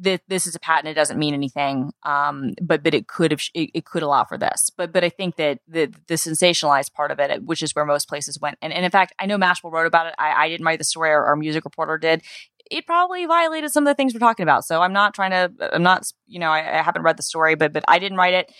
[0.01, 0.87] that this is a patent.
[0.87, 4.37] It doesn't mean anything, um, but but it could have it, it, could allow for
[4.37, 4.69] this.
[4.75, 8.07] But but I think that the the sensationalized part of it, which is where most
[8.07, 10.15] places went, and, and in fact, I know Mashable wrote about it.
[10.17, 11.09] I, I didn't write the story.
[11.09, 12.21] Our music reporter did
[12.69, 14.63] it probably violated some of the things we're talking about.
[14.65, 17.55] So I'm not trying to, I'm not, you know, I, I, haven't read the story,
[17.55, 18.51] but, but I didn't write it,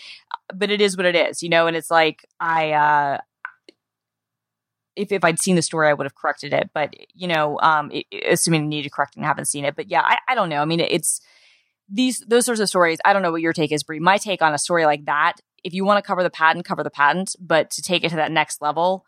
[0.54, 3.18] but it is what it is, you know, and it's like, I, uh,
[4.96, 6.70] if, if I'd seen the story, I would have corrected it.
[6.74, 9.76] But, you know, um, it, assuming I needed correcting, I haven't seen it.
[9.76, 10.60] But yeah, I, I don't know.
[10.60, 11.20] I mean, it's
[11.88, 12.98] these, those sorts of stories.
[13.04, 14.00] I don't know what your take is, Brie.
[14.00, 16.82] My take on a story like that, if you want to cover the patent, cover
[16.82, 17.36] the patent.
[17.38, 19.04] But to take it to that next level,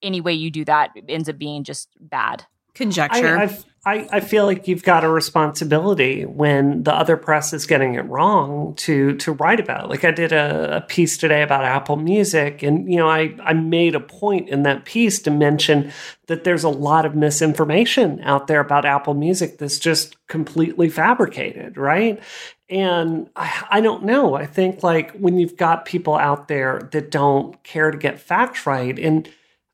[0.00, 3.38] any way you do that ends up being just bad conjecture.
[3.38, 7.94] I, I, I feel like you've got a responsibility when the other press is getting
[7.94, 9.88] it wrong to to write about it.
[9.88, 13.54] Like I did a, a piece today about Apple Music, and you know I I
[13.54, 15.90] made a point in that piece to mention
[16.26, 21.78] that there's a lot of misinformation out there about Apple Music that's just completely fabricated,
[21.78, 22.22] right?
[22.68, 24.34] And I, I, don't know.
[24.34, 28.66] I think like when you've got people out there that don't care to get facts
[28.66, 29.26] right, and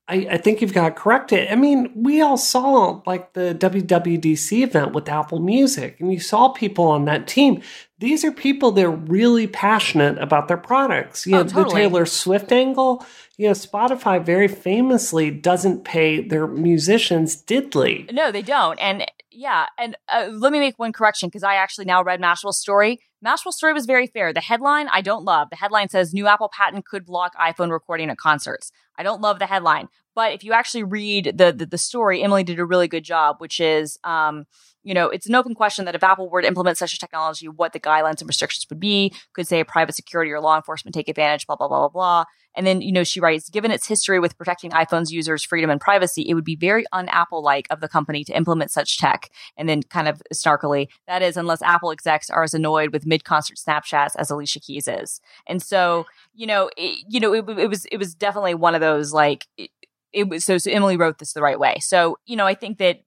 [0.06, 1.50] I, I think you've got to correct it.
[1.50, 6.48] I mean, we all saw like the WWDC event with Apple Music, and you saw
[6.48, 7.62] people on that team.
[8.04, 11.26] These are people that are really passionate about their products.
[11.26, 11.64] You oh, know, totally.
[11.64, 13.02] the Taylor Swift angle,
[13.38, 18.12] you know, Spotify very famously doesn't pay their musicians diddly.
[18.12, 18.78] No, they don't.
[18.78, 22.58] And yeah, and uh, let me make one correction because I actually now read Mashable's
[22.58, 23.00] story.
[23.22, 24.34] Mashable's story was very fair.
[24.34, 25.48] The headline I don't love.
[25.48, 28.70] The headline says new Apple patent could block iPhone recording at concerts.
[28.98, 32.44] I don't love the headline, but if you actually read the the, the story, Emily
[32.44, 34.44] did a really good job, which is um,
[34.84, 37.48] you know, it's an open question that if Apple were to implement such a technology,
[37.48, 39.12] what the guidelines and restrictions would be.
[39.32, 42.24] Could say private security or law enforcement take advantage, blah, blah, blah, blah, blah.
[42.56, 45.80] And then, you know, she writes, given its history with protecting iPhone's users' freedom and
[45.80, 49.30] privacy, it would be very un-Apple like of the company to implement such tech.
[49.56, 53.56] And then kind of snarkily, that is, unless Apple execs are as annoyed with mid-concert
[53.56, 55.20] Snapchats as Alicia Keys is.
[55.48, 58.80] And so, you know, it, you know, it, it was, it was definitely one of
[58.80, 59.70] those like, it,
[60.12, 61.78] it was so, so Emily wrote this the right way.
[61.80, 63.00] So, you know, I think that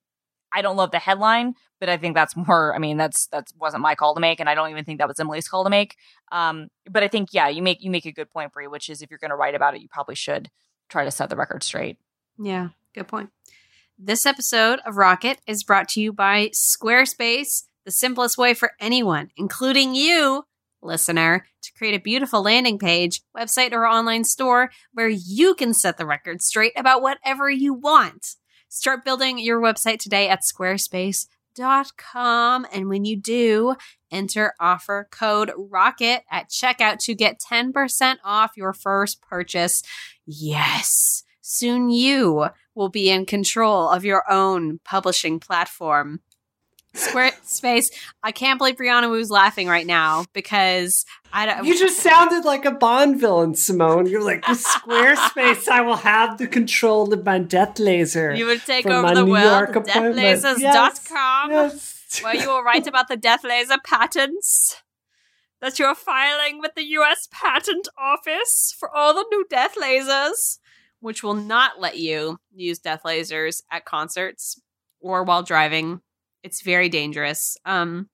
[0.54, 2.74] I don't love the headline, but I think that's more.
[2.76, 5.08] I mean, that's that wasn't my call to make, and I don't even think that
[5.08, 5.96] was Emily's call to make.
[6.32, 9.02] Um, but I think yeah, you make you make a good point, Brie, which is
[9.02, 10.50] if you're going to write about it, you probably should
[10.90, 11.98] try to set the record straight.
[12.40, 13.30] Yeah, good point.
[14.00, 19.32] This episode of Rocket is brought to you by Squarespace, the simplest way for anyone,
[19.36, 20.44] including you,
[20.84, 25.98] listener, to create a beautiful landing page, website, or online store where you can set
[25.98, 28.36] the record straight about whatever you want.
[28.69, 32.67] Start building your website today at squarespace.com.
[32.71, 33.75] And when you do,
[34.12, 39.82] enter offer code ROCKET at checkout to get 10% off your first purchase.
[40.25, 46.19] Yes, soon you will be in control of your own publishing platform.
[46.98, 47.88] Squarespace.
[48.24, 51.66] I can't believe Brianna Wu's laughing right now because I don't.
[51.66, 54.08] You just sounded like a Bond villain, Simone.
[54.08, 58.34] You're like, with Squarespace, I will have the control of my death laser.
[58.34, 59.70] You would take over the New world.
[59.70, 62.04] Deathlasers.com, yes.
[62.12, 62.24] yes.
[62.24, 64.82] where you will write about the death laser patents
[65.62, 67.28] that you're filing with the U.S.
[67.32, 70.60] Patent Office for all the new death lasers,
[71.00, 74.62] which will not let you use death lasers at concerts
[75.00, 76.02] or while driving
[76.43, 77.58] it's very dangerous.
[77.65, 78.10] Um,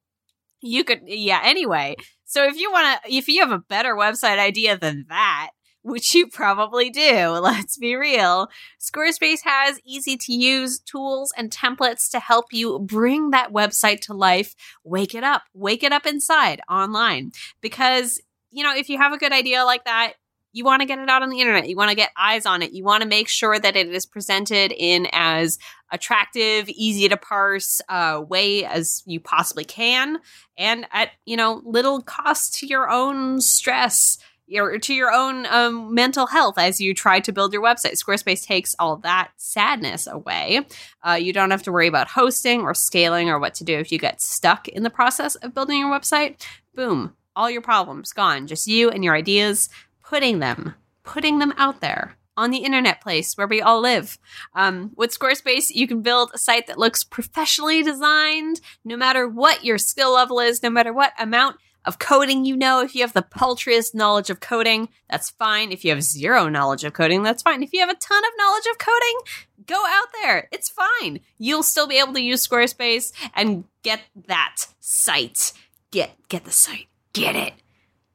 [0.61, 1.41] you could, yeah.
[1.43, 5.51] Anyway, so if you want to, if you have a better website idea than that,
[5.83, 8.47] which you probably do, let's be real,
[8.79, 14.13] Squarespace has easy to use tools and templates to help you bring that website to
[14.13, 14.55] life.
[14.83, 17.31] Wake it up, wake it up inside online.
[17.61, 20.13] Because, you know, if you have a good idea like that,
[20.53, 21.67] you want to get it out on the internet.
[21.67, 22.71] You want to get eyes on it.
[22.71, 25.57] You want to make sure that it is presented in as
[25.91, 30.19] attractive, easy to parse uh, way as you possibly can,
[30.57, 34.19] and at you know little cost to your own stress
[34.53, 37.93] or to your own um, mental health as you try to build your website.
[37.93, 40.67] Squarespace takes all that sadness away.
[41.01, 43.91] Uh, you don't have to worry about hosting or scaling or what to do if
[43.91, 46.45] you get stuck in the process of building your website.
[46.75, 48.47] Boom, all your problems gone.
[48.47, 49.69] Just you and your ideas
[50.13, 54.19] putting them, putting them out there on the internet place where we all live.
[54.53, 59.65] Um, with Squarespace, you can build a site that looks professionally designed, no matter what
[59.65, 62.79] your skill level is, no matter what amount of coding you know.
[62.79, 65.71] If you have the paltriest knowledge of coding, that's fine.
[65.71, 67.63] If you have zero knowledge of coding, that's fine.
[67.63, 69.17] If you have a ton of knowledge of coding,
[69.65, 70.47] go out there.
[70.51, 71.21] It's fine.
[71.39, 75.53] You'll still be able to use Squarespace and get that site.
[75.89, 76.85] Get get the site.
[77.13, 77.53] Get it.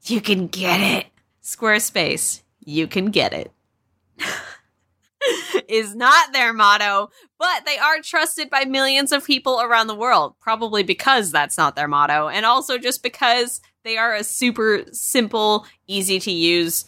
[0.04, 1.06] You can get it.
[1.48, 3.50] Squarespace, you can get it.
[5.66, 7.08] is not their motto,
[7.38, 11.74] but they are trusted by millions of people around the world, probably because that's not
[11.74, 16.84] their motto, and also just because they are a super simple, easy to use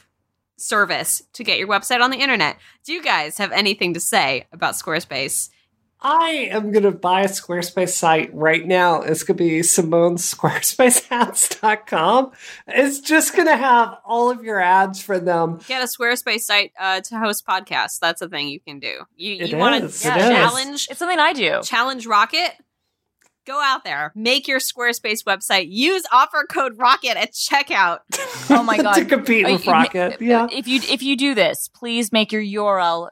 [0.59, 2.59] service to get your website on the internet.
[2.85, 5.49] Do you guys have anything to say about Squarespace?
[6.03, 9.03] I am going to buy a Squarespace site right now.
[9.03, 12.31] It's going to be Simone'sSquarespaceHats.com.
[12.69, 15.61] It's just going to have all of your ads for them.
[15.67, 17.99] Get a Squarespace site uh, to host podcasts.
[17.99, 19.01] That's a thing you can do.
[19.15, 21.61] You, you want is, to it challenge It's something I do.
[21.63, 22.53] challenge Rocket?
[23.47, 28.01] Go out there, make your Squarespace website, use offer code Rocket at checkout.
[28.53, 28.95] Oh my god.
[28.95, 30.21] to compete with Rocket.
[30.21, 30.49] Yeah.
[30.51, 33.11] If you if you do this, please make your URL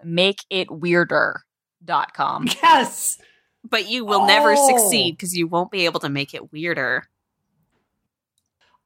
[1.88, 2.48] makeitweirder.com.
[2.62, 3.18] Yes.
[3.68, 4.68] But you will never Oh.
[4.68, 7.08] succeed because you won't be able to make it weirder.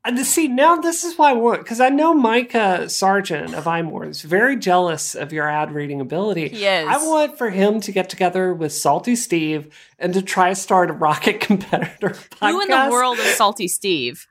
[0.04, 4.08] And see now, this is why I want because I know Micah Sargent of iMore
[4.08, 6.48] is very jealous of your ad reading ability.
[6.48, 6.88] He is.
[6.88, 10.90] I want for him to get together with Salty Steve and to try to start
[10.90, 12.50] a Rocket competitor podcast.
[12.50, 14.26] Who in the world is Salty Steve?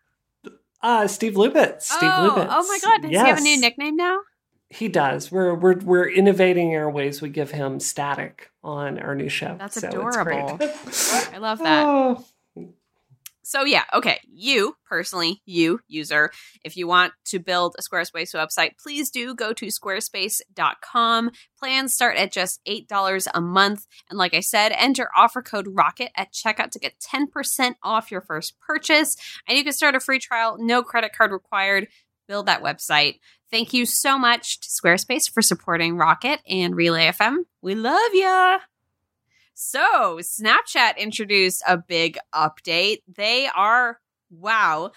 [0.81, 1.83] Uh, Steve Lubitz.
[1.83, 2.47] Steve oh, Lubitz.
[2.49, 3.01] oh my God!
[3.03, 4.19] Does he have a new nickname now?
[4.71, 5.31] He does.
[5.31, 7.21] We're we're we're innovating our ways.
[7.21, 9.55] We give him static on our new show.
[9.59, 10.59] That's So adorable.
[11.33, 11.85] I love that.
[11.85, 12.25] Oh.
[13.43, 14.21] So yeah, okay.
[14.31, 16.31] You personally, you user,
[16.63, 21.31] if you want to build a Squarespace website, please do go to squarespace.com.
[21.59, 23.87] Plans start at just $8 a month.
[24.09, 28.21] And like I said, enter offer code ROCKET at checkout to get 10% off your
[28.21, 29.17] first purchase.
[29.45, 31.89] And you can start a free trial, no credit card required.
[32.29, 33.19] Build that website.
[33.51, 37.39] Thank you so much to Squarespace for supporting Rocket and Relay FM.
[37.61, 38.59] We love ya.
[39.53, 42.99] So, Snapchat introduced a big update.
[43.13, 44.91] They are, wow,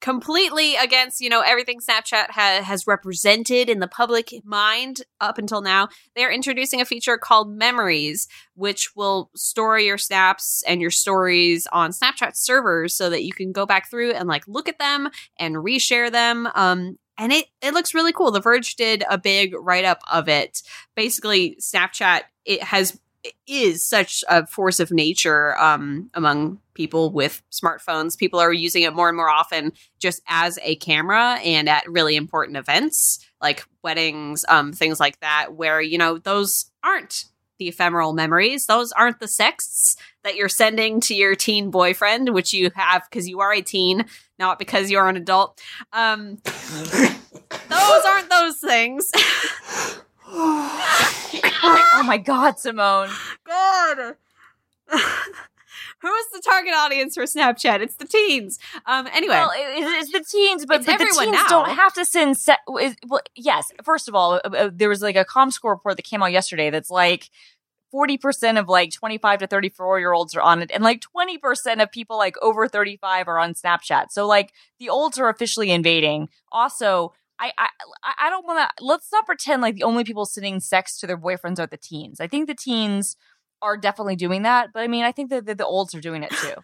[0.00, 5.62] completely against, you know, everything Snapchat ha- has represented in the public mind up until
[5.62, 5.88] now.
[6.16, 11.92] They're introducing a feature called Memories, which will store your snaps and your stories on
[11.92, 15.56] Snapchat servers so that you can go back through and like look at them and
[15.56, 16.48] reshare them.
[16.54, 18.30] Um, and it, it looks really cool.
[18.30, 20.62] The Verge did a big write up of it.
[20.94, 22.98] Basically, Snapchat it has
[23.46, 28.18] is such a force of nature um, among people with smartphones.
[28.18, 32.16] People are using it more and more often just as a camera and at really
[32.16, 37.24] important events like weddings, um, things like that, where, you know, those aren't
[37.58, 38.66] the ephemeral memories.
[38.66, 43.28] Those aren't the sexts that you're sending to your teen boyfriend, which you have because
[43.28, 44.06] you are a teen,
[44.38, 45.60] not because you're an adult.
[45.92, 49.10] Um, those aren't those things.
[50.26, 53.10] oh my god, Simone.
[53.46, 54.16] God.
[56.00, 57.80] Who's the target audience for Snapchat?
[57.80, 58.58] It's the teens.
[58.84, 59.06] Um.
[59.12, 61.46] Anyway, Well, it, it's the teens, but It's but the teens now.
[61.48, 62.36] don't have to send.
[62.36, 63.72] Se- well, yes.
[63.82, 66.70] First of all, uh, uh, there was like a ComScore report that came out yesterday
[66.70, 67.30] that's like.
[67.94, 71.92] 40% of like 25 to 34 year olds are on it and like 20% of
[71.92, 74.06] people like over 35 are on Snapchat.
[74.10, 76.28] So like the olds are officially invading.
[76.50, 77.68] Also, I I
[78.20, 81.18] I don't want to let's not pretend like the only people sending sex to their
[81.18, 82.20] boyfriends are the teens.
[82.20, 83.16] I think the teens
[83.62, 86.22] are definitely doing that, but I mean, I think that the, the olds are doing
[86.22, 86.54] it too.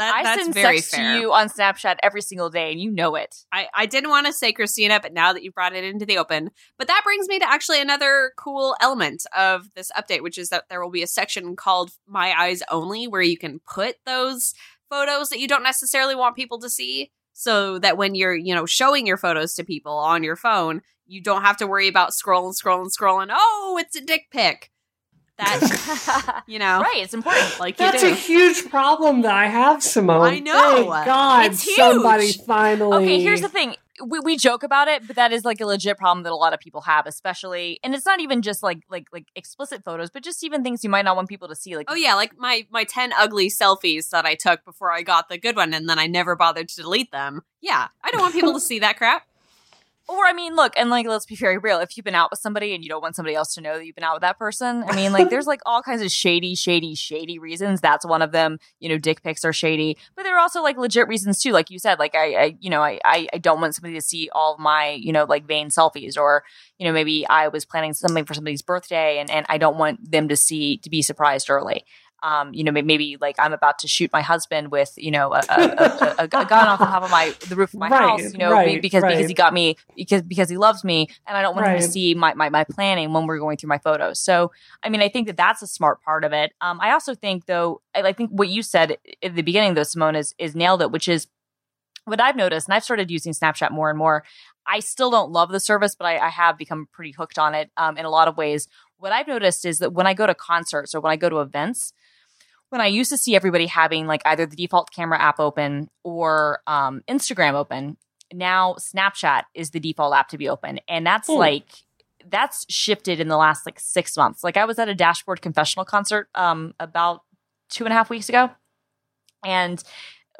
[0.00, 1.14] That, I that's send very sex fair.
[1.14, 3.44] to you on Snapchat every single day, and you know it.
[3.52, 6.18] I, I didn't want to say Christina, but now that you brought it into the
[6.18, 10.48] open, but that brings me to actually another cool element of this update, which is
[10.48, 14.54] that there will be a section called My Eyes Only, where you can put those
[14.88, 18.66] photos that you don't necessarily want people to see so that when you're, you know,
[18.66, 22.54] showing your photos to people on your phone, you don't have to worry about scrolling,
[22.54, 23.28] scrolling, scrolling.
[23.30, 24.70] Oh, it's a dick pic.
[25.40, 26.96] That you know, right?
[27.02, 27.58] It's important.
[27.58, 30.22] like That's a huge problem that I have, Simone.
[30.26, 30.92] I know.
[30.92, 31.76] Thank God, It's huge.
[31.76, 32.96] somebody finally.
[33.04, 33.74] Okay, here's the thing.
[34.06, 36.54] We, we joke about it, but that is like a legit problem that a lot
[36.54, 40.22] of people have, especially, and it's not even just like like like explicit photos, but
[40.22, 41.76] just even things you might not want people to see.
[41.76, 45.28] Like, Oh yeah, like my my 10 ugly selfies that I took before I got
[45.28, 47.42] the good one and then I never bothered to delete them.
[47.60, 49.24] Yeah, I don't want people to see that crap.
[50.10, 51.78] Or I mean, look, and like, let's be very real.
[51.78, 53.86] If you've been out with somebody and you don't want somebody else to know that
[53.86, 56.56] you've been out with that person, I mean, like, there's like all kinds of shady,
[56.56, 57.80] shady, shady reasons.
[57.80, 58.58] That's one of them.
[58.80, 61.52] You know, dick pics are shady, but there are also like legit reasons too.
[61.52, 64.00] Like you said, like I, I you know, I, I, I don't want somebody to
[64.00, 66.42] see all my, you know, like vain selfies, or
[66.78, 70.10] you know, maybe I was planning something for somebody's birthday and and I don't want
[70.10, 71.84] them to see to be surprised early.
[72.22, 75.42] Um, you know, maybe like I'm about to shoot my husband with, you know, a,
[75.48, 78.32] a, a, a, gun off the top of my the roof of my Right, house,
[78.32, 81.42] you know, right, because because he got me because because he loves me, and I
[81.42, 84.20] don't want him to see my, my my planning when we're going through my photos.
[84.20, 84.52] So,
[84.82, 86.52] I mean, I think that that's a smart part of it.
[86.60, 89.82] Um, I also think though, I, I think what you said at the beginning though,
[89.82, 91.26] Simone is is nailed it, which is
[92.04, 94.24] what I've noticed, and I've started using Snapchat more and more.
[94.66, 97.70] I still don't love the service, but I, I have become pretty hooked on it
[97.76, 98.68] um, in a lot of ways.
[99.00, 101.40] What I've noticed is that when I go to concerts or when I go to
[101.40, 101.92] events,
[102.68, 106.60] when I used to see everybody having like either the default camera app open or
[106.66, 107.96] um, Instagram open,
[108.32, 110.80] now Snapchat is the default app to be open.
[110.86, 111.34] And that's Hmm.
[111.38, 111.64] like,
[112.28, 114.44] that's shifted in the last like six months.
[114.44, 117.22] Like I was at a Dashboard Confessional concert um, about
[117.70, 118.50] two and a half weeks ago.
[119.44, 119.82] And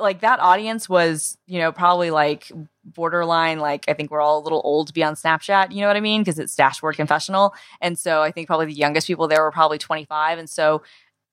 [0.00, 2.50] like that audience was, you know, probably like
[2.84, 5.86] borderline, like I think we're all a little old to be on Snapchat, you know
[5.86, 6.22] what I mean?
[6.22, 7.54] Because it's Dashboard Confessional.
[7.80, 10.38] And so I think probably the youngest people there were probably 25.
[10.38, 10.82] And so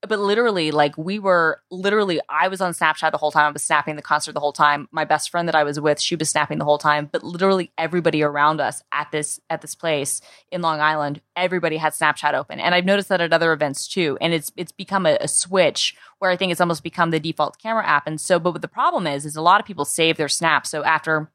[0.06, 3.62] but literally like we were literally i was on snapchat the whole time i was
[3.62, 4.88] snapping the concert the whole time.
[4.92, 7.72] My best friend that i was with she was snapping the whole time but literally
[7.76, 10.20] everybody around us at this at this place
[10.52, 12.60] in long island everybody had snapchat open.
[12.60, 15.96] And i've noticed that at other events too and it's it's become a, a switch
[16.18, 18.06] where i think it's almost become the default camera app.
[18.06, 20.70] And so but what the problem is is a lot of people save their snaps.
[20.70, 21.30] So after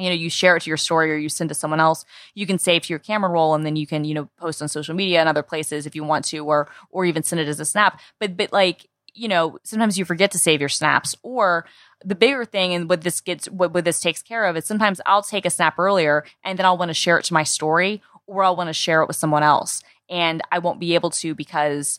[0.00, 2.46] you know you share it to your story or you send to someone else you
[2.46, 4.94] can save to your camera roll and then you can you know post on social
[4.94, 7.64] media and other places if you want to or or even send it as a
[7.64, 8.00] snap.
[8.18, 11.66] But but like you know sometimes you forget to save your snaps or
[12.04, 15.00] the bigger thing and what this gets what, what this takes care of is sometimes
[15.04, 18.00] i'll take a snap earlier and then i'll want to share it to my story
[18.26, 21.34] or i'll want to share it with someone else and i won't be able to
[21.34, 21.98] because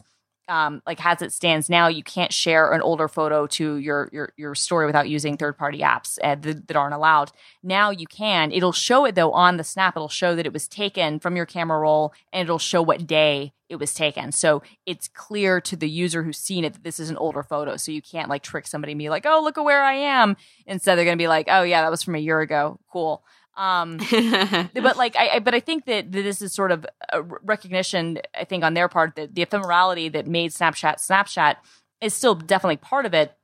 [0.52, 4.34] um, like as it stands now, you can't share an older photo to your your
[4.36, 7.32] your story without using third party apps uh, that, that aren't allowed.
[7.64, 8.52] Now you can.
[8.52, 9.96] It'll show it though on the snap.
[9.96, 13.54] It'll show that it was taken from your camera roll, and it'll show what day
[13.70, 14.34] it was taken.
[14.34, 17.78] So it's clear to the user who's seen it that this is an older photo.
[17.78, 20.36] So you can't like trick somebody and be like, "Oh, look at where I am."
[20.68, 22.78] Instead, they're gonna be like, "Oh yeah, that was from a year ago.
[22.92, 23.24] Cool."
[23.62, 23.98] Um,
[24.74, 26.84] but like I, I but I think that, this is sort of
[27.14, 31.58] a recognition I think on their part that the ephemerality that made Snapchat Snapchat
[32.02, 33.38] is still definitely part of it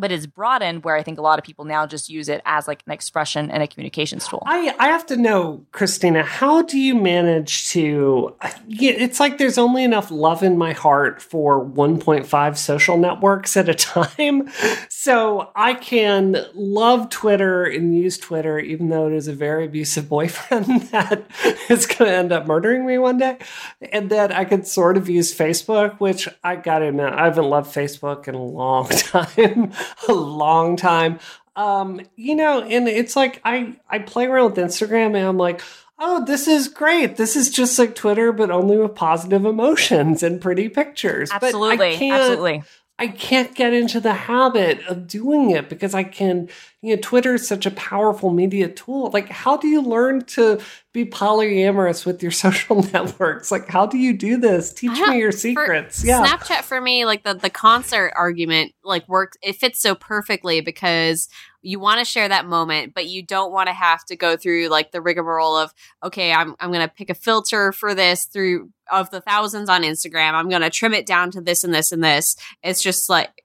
[0.00, 2.66] but it's broadened where I think a lot of people now just use it as
[2.66, 4.42] like an expression and a communications tool.
[4.46, 8.34] I, I have to know, Christina, how do you manage to?
[8.40, 13.68] Uh, it's like there's only enough love in my heart for 1.5 social networks at
[13.68, 14.50] a time.
[14.88, 20.08] So I can love Twitter and use Twitter, even though it is a very abusive
[20.08, 21.24] boyfriend that
[21.68, 23.38] is going to end up murdering me one day.
[23.92, 27.44] And then I could sort of use Facebook, which I got to admit, I haven't
[27.44, 29.72] loved Facebook in a long time.
[30.08, 31.18] a long time.
[31.56, 35.60] Um, you know, and it's like I I play around with Instagram and I'm like,
[35.98, 37.16] oh, this is great.
[37.16, 41.30] This is just like Twitter, but only with positive emotions and pretty pictures.
[41.30, 42.62] Absolutely, absolutely.
[43.00, 46.50] I can't get into the habit of doing it because I can,
[46.82, 49.08] you know, Twitter is such a powerful media tool.
[49.10, 50.60] Like, how do you learn to
[50.92, 53.50] be polyamorous with your social networks?
[53.50, 54.74] Like, how do you do this?
[54.74, 56.04] Teach me your secrets.
[56.04, 56.22] yeah.
[56.22, 59.38] Snapchat for me, like the the concert argument, like works.
[59.40, 61.30] It fits so perfectly because
[61.62, 64.68] you want to share that moment, but you don't want to have to go through
[64.68, 69.10] like the rigmarole of okay, I'm I'm gonna pick a filter for this through of
[69.10, 70.32] the thousands on Instagram.
[70.32, 72.36] I'm gonna trim it down to this and this and this.
[72.62, 73.44] It's just like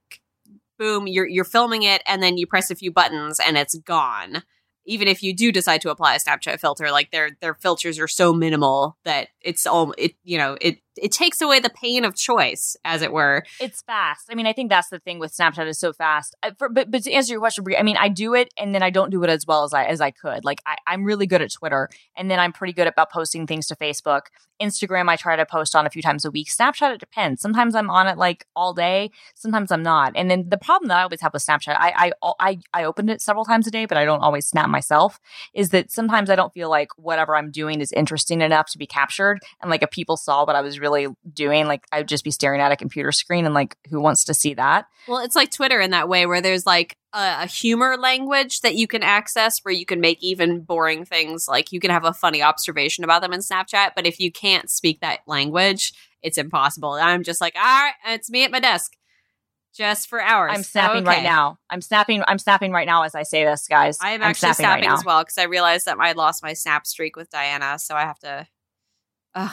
[0.78, 4.44] boom, you're you're filming it, and then you press a few buttons and it's gone.
[4.86, 8.08] Even if you do decide to apply a Snapchat filter, like their their filters are
[8.08, 12.16] so minimal that it's all it you know it it takes away the pain of
[12.16, 13.44] choice, as it were.
[13.60, 14.28] It's fast.
[14.30, 16.36] I mean, I think that's the thing with Snapchat is so fast.
[16.44, 18.74] I, for, but but to answer your question, Brie, I mean, I do it and
[18.74, 20.46] then I don't do it as well as I as I could.
[20.46, 23.68] Like I, I'm really good at Twitter, and then I'm pretty good about posting things
[23.68, 24.22] to Facebook.
[24.62, 26.48] Instagram, I try to post on a few times a week.
[26.48, 27.42] Snapchat, it depends.
[27.42, 29.12] Sometimes I'm on it like all day.
[29.34, 30.14] Sometimes I'm not.
[30.16, 33.10] And then the problem that I always have with Snapchat, I I I, I opened
[33.10, 35.20] it several times a day, but I don't always snap myself.
[35.54, 38.88] Is that sometimes I don't feel like whatever I'm doing is interesting enough to be
[38.88, 40.85] captured, and like if people saw what I was really
[41.34, 44.34] doing, like I'd just be staring at a computer screen, and like who wants to
[44.34, 44.88] see that?
[45.08, 48.76] Well, it's like Twitter in that way, where there's like a, a humor language that
[48.76, 52.14] you can access, where you can make even boring things like you can have a
[52.14, 53.92] funny observation about them in Snapchat.
[53.96, 56.92] But if you can't speak that language, it's impossible.
[56.94, 58.94] I'm just like, all right, it's me at my desk,
[59.76, 60.52] just for hours.
[60.56, 61.18] I'm snapping Okay.
[61.18, 61.60] right now.
[61.70, 62.24] I'm snapping.
[62.28, 63.98] I'm snapping right now as I say this, guys.
[64.02, 64.96] I am I'm actually snapping right snapping now.
[64.96, 68.02] as well because I realized that I lost my snap streak with Diana, so I
[68.02, 68.48] have to.
[69.36, 69.52] Ugh.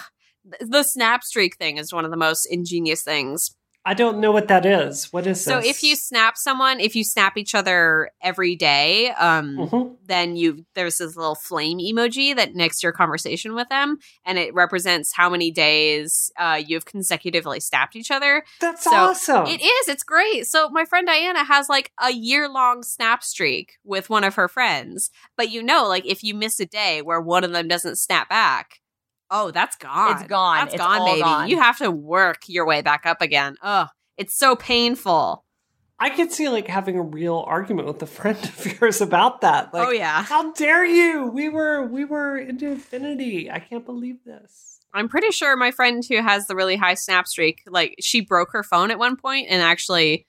[0.60, 3.54] The snap streak thing is one of the most ingenious things.
[3.84, 5.12] I don't know what that is.
[5.12, 5.66] What is So this?
[5.66, 9.96] if you snap someone, if you snap each other every day, um, Mhm.
[10.06, 14.38] then you there's this little flame emoji that next to your conversation with them, and
[14.38, 18.44] it represents how many days uh, you've consecutively snapped each other.
[18.60, 19.46] That's So, awesome.
[19.48, 19.88] It is.
[19.88, 20.46] It's great.
[20.46, 24.46] So my friend Diana has like a year long snap streak with one of her
[24.46, 25.10] friends.
[25.36, 28.28] But you know, like if you miss a day where one of them doesn't snap
[28.28, 28.78] back,
[29.32, 30.12] oh, that's gone.
[30.12, 30.58] It's gone.
[30.58, 31.22] That's It's gone, baby.
[31.22, 31.48] gone.
[31.48, 33.56] You have to work your way back up again.
[33.62, 35.44] Oh, it's so painful.
[35.98, 39.72] I could see like having a real argument with a friend of yours about that.
[39.72, 40.22] Like, oh yeah.
[40.22, 41.26] how dare you?
[41.26, 43.50] We were we were into infinity.
[43.50, 44.80] I can't believe this.
[44.94, 48.52] I'm pretty sure my friend who has the really high snap streak, like she broke
[48.52, 50.26] her phone at one point and actually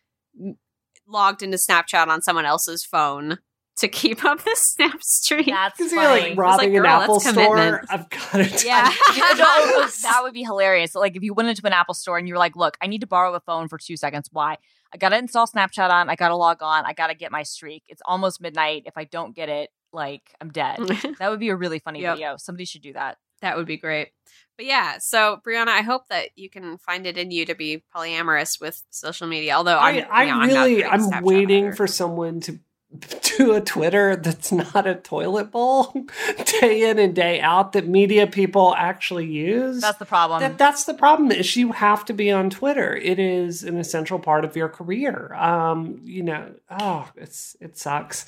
[1.06, 3.40] logged into Snapchat on someone else's phone
[3.78, 5.48] to keep up the snap streak.
[5.48, 6.20] That's Because funny.
[6.22, 7.56] you're like robbing girl, an Apple that's store.
[7.56, 7.86] commitment.
[7.90, 8.92] I've got to Yeah.
[10.04, 10.96] That would be hilarious.
[10.96, 13.02] Like if you went into an Apple store and you were like, "Look, I need
[13.02, 14.30] to borrow a phone for two seconds.
[14.32, 14.58] Why?
[14.94, 16.10] I got to install Snapchat on.
[16.10, 16.86] I got to log on.
[16.86, 17.84] I got to get my streak.
[17.88, 18.84] It's almost midnight.
[18.86, 20.78] If I don't get it, like I'm dead."
[21.20, 22.16] That would be a really funny Yep.
[22.16, 22.36] video.
[22.38, 23.18] Somebody should do that.
[23.42, 24.10] That would be great.
[24.56, 27.84] But yeah, so Brianna, I hope that you can find it in you to be
[27.94, 29.56] polyamorous with social media.
[29.56, 31.74] Although I'm, I, you I know, I'm not really I'm waiting either.
[31.76, 32.60] for someone to
[33.38, 35.94] do a Twitter that's not a toilet bowl
[36.62, 39.82] day in and day out that media people actually use.
[39.82, 40.42] That's the problem.
[40.42, 42.96] that, that's the problem is you have to be on Twitter.
[42.96, 45.34] It is an essential part of your career.
[45.34, 48.26] Um, you know, oh, it's it sucks.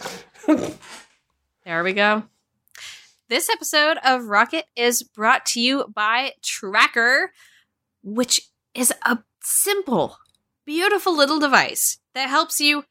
[1.66, 2.26] There we go.
[3.28, 7.30] This episode of Rocket is brought to you by TrackR,
[8.04, 8.40] which
[8.76, 10.20] is a simple,
[10.64, 12.86] beautiful little device that helps you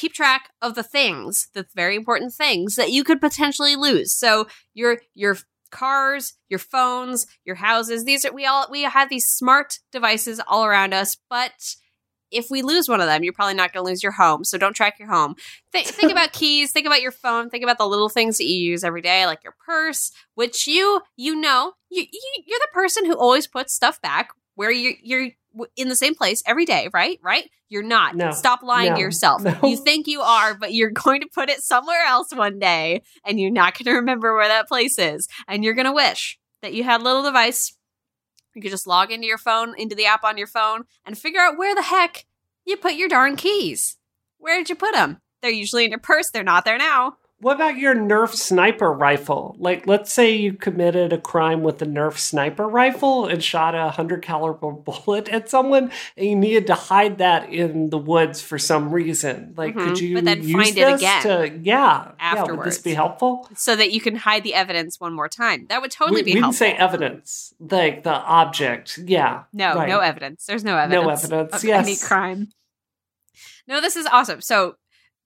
[0.00, 4.14] keep track of the things, the very important things that you could potentially lose.
[4.14, 5.36] So your your
[5.70, 10.64] cars, your phones, your houses, these are we all we have these smart devices all
[10.64, 11.76] around us, but
[12.30, 14.44] if we lose one of them, you're probably not going to lose your home.
[14.44, 15.34] So don't track your home.
[15.72, 16.70] Think, think about keys.
[16.70, 17.50] Think about your phone.
[17.50, 21.02] Think about the little things that you use every day, like your purse, which you
[21.16, 25.30] you know you, you you're the person who always puts stuff back where you you're
[25.76, 27.18] in the same place every day, right?
[27.22, 27.50] Right?
[27.68, 28.16] You're not.
[28.16, 28.30] No.
[28.32, 28.94] Stop lying No.
[28.96, 29.42] to yourself.
[29.42, 29.56] No.
[29.62, 33.38] You think you are, but you're going to put it somewhere else one day, and
[33.40, 36.74] you're not going to remember where that place is, and you're going to wish that
[36.74, 37.76] you had a little device
[38.54, 41.40] you could just log into your phone, into the app on your phone, and figure
[41.40, 42.26] out where the heck
[42.64, 43.96] you put your darn keys.
[44.38, 45.18] Where did you put them?
[45.40, 46.30] They're usually in your purse.
[46.30, 47.16] They're not there now.
[47.42, 49.56] What about your Nerf sniper rifle?
[49.58, 53.88] Like, let's say you committed a crime with a Nerf sniper rifle and shot a
[53.90, 58.58] hundred caliber bullet at someone, and you needed to hide that in the woods for
[58.58, 59.54] some reason.
[59.56, 59.84] Like, Mhm.
[59.88, 62.42] could you But then use find it again To, yeah, yeah.
[62.44, 63.48] Would this be helpful?
[63.56, 65.64] So that you can hide the evidence one more time.
[65.70, 66.66] That would totally we, be we helpful.
[66.66, 68.98] didn't say evidence, like the object.
[68.98, 69.88] Yeah, No, right.
[69.88, 70.44] no evidence.
[70.44, 71.04] There's no evidence.
[71.04, 71.86] No evidence, of yes.
[71.86, 72.48] any crime.
[73.66, 74.40] No, this is awesome.
[74.42, 74.76] So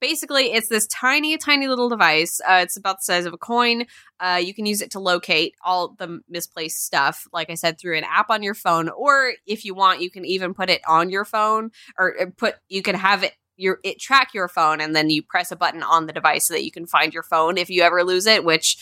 [0.05, 2.39] basically, it's this tiny, tiny little device.
[2.47, 3.87] Uh, it's about the size of a coin.
[4.21, 7.97] Uh, you can use it to locate all the misplaced stuff, like I said, through
[7.97, 11.09] an app on your phone, or if you want, you can even put it on
[11.09, 13.33] your phone, or uh, put you can have it.
[13.57, 16.55] Your it track your phone, and then you press a button on the device so
[16.55, 18.77] that you can find your phone if you ever lose it, which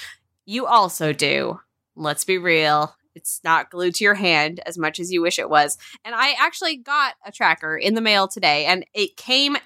[0.45, 1.61] you also do.
[1.95, 2.97] Let's be real.
[3.15, 5.79] It's not glued to your hand as much as you wish it was.
[6.05, 9.57] And I actually got a tracker in the mail today and it came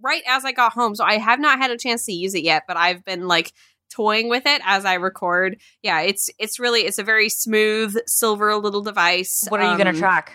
[0.00, 0.94] right as I got home.
[0.94, 3.52] So I have not had a chance to use it yet, but I've been like
[3.90, 5.58] toying with it as I record.
[5.82, 9.44] Yeah, it's it's really it's a very smooth silver little device.
[9.48, 10.32] What are you going Um, to track?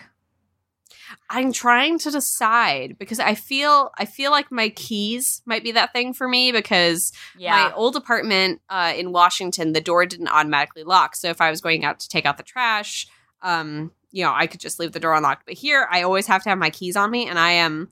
[1.30, 5.92] I'm trying to decide because I feel I feel like my keys might be that
[5.92, 7.50] thing for me because Yeah.
[7.68, 11.14] my old apartment uh, in Washington, the door didn't automatically lock.
[11.16, 13.06] So if I was going out to take out the trash,
[13.42, 15.44] um, you know, I could just leave the door unlocked.
[15.46, 17.90] But here, I always have to have my keys on me, and I am.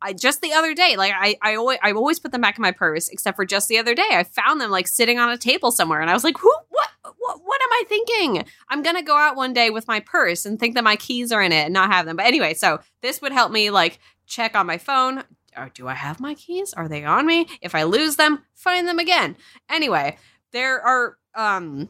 [0.00, 2.62] I just the other day, like I, I always, I always put them back in
[2.62, 5.36] my purse, except for just the other day, I found them like sitting on a
[5.36, 6.54] table somewhere, and I was like, "Who?
[6.68, 6.88] What?
[7.02, 7.40] What?
[7.44, 8.44] What am I thinking?
[8.68, 11.42] I'm gonna go out one day with my purse and think that my keys are
[11.42, 14.54] in it and not have them." But anyway, so this would help me like check
[14.54, 15.24] on my phone.
[15.56, 16.72] Or do I have my keys?
[16.74, 17.48] Are they on me?
[17.60, 19.36] If I lose them, find them again.
[19.68, 20.16] Anyway,
[20.52, 21.88] there are um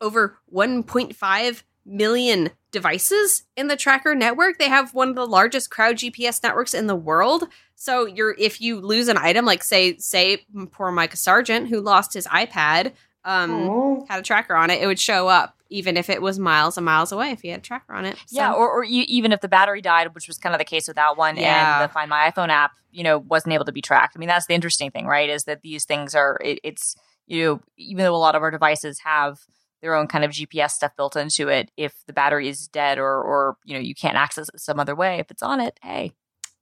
[0.00, 4.58] over 1.5 million devices in the tracker network.
[4.58, 7.44] They have one of the largest crowd GPS networks in the world.
[7.76, 12.14] So you're if you lose an item, like say say poor Micah Sargent who lost
[12.14, 12.92] his iPad,
[13.24, 16.76] um, had a tracker on it, it would show up even if it was miles
[16.76, 18.16] and miles away if he had a tracker on it.
[18.26, 20.64] So, Yeah, or, or you, even if the battery died, which was kind of the
[20.64, 21.80] case with that one, Yeah.
[21.80, 24.12] and the Find My iPhone app, you know, wasn't able to be tracked.
[24.14, 25.28] I mean, that's the interesting thing, right?
[25.28, 26.94] Is that these things are, it, it's,
[27.26, 29.40] you know, even though a lot of our devices have
[29.84, 33.22] their own kind of GPS stuff built into it, if the battery is dead or,
[33.22, 36.12] or you know, you can't access it some other way, if it's on it, hey,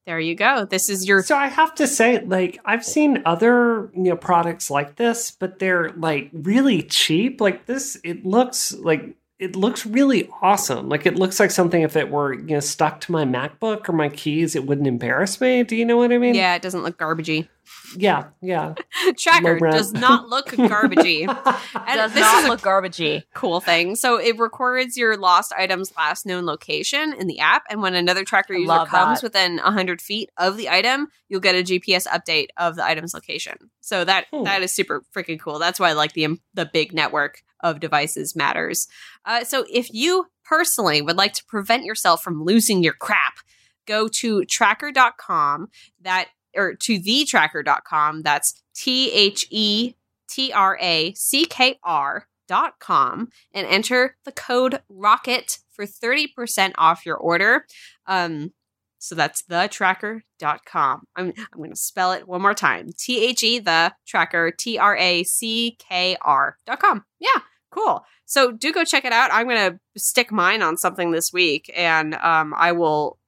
[0.07, 0.65] there you go.
[0.65, 4.71] This is your So I have to say, like, I've seen other you know products
[4.71, 7.41] like this, but they're like really cheap.
[7.41, 10.89] Like this, it looks like it looks really awesome.
[10.89, 13.93] Like it looks like something if it were you know stuck to my MacBook or
[13.93, 15.63] my keys, it wouldn't embarrass me.
[15.65, 16.35] Do you know what I mean?
[16.35, 17.49] yeah, it doesn't look garbagey.
[17.97, 18.75] yeah, yeah.
[19.11, 21.27] TrackR does not look garbagey.
[21.75, 23.23] And does this not is a look garbagey.
[23.35, 23.97] cool thing.
[23.97, 28.25] So it records your lost item's last known location in the app, and when another
[28.25, 29.27] tracker I user love comes that.
[29.27, 33.57] within hundred feet of the item, you'll get a GPS update of the item's location.
[33.81, 34.45] So that Hmm.
[34.45, 35.59] that is super freaking cool.
[35.59, 38.89] That's why I like the the big network of devices matters.
[39.25, 43.35] Uh, so if you personally would like to prevent yourself from losing your crap,
[43.87, 45.69] go to trackr.com
[46.01, 48.23] that or to thetrackr.com.
[48.23, 49.95] That's T H E
[50.29, 56.73] T R A C K R dot com and enter the code rocket for 30%
[56.77, 57.67] off your order.
[58.07, 58.53] Um,
[58.99, 61.07] so that's the trackr.com.
[61.17, 62.91] I'm, I'm going to spell it one more time.
[62.97, 67.05] T H E the tracker, T R A C K R dot com.
[67.19, 67.41] Yeah,
[67.73, 68.05] cool.
[68.27, 69.31] So do go check it out.
[69.33, 73.19] I'm going to stick mine on something this week and um, I will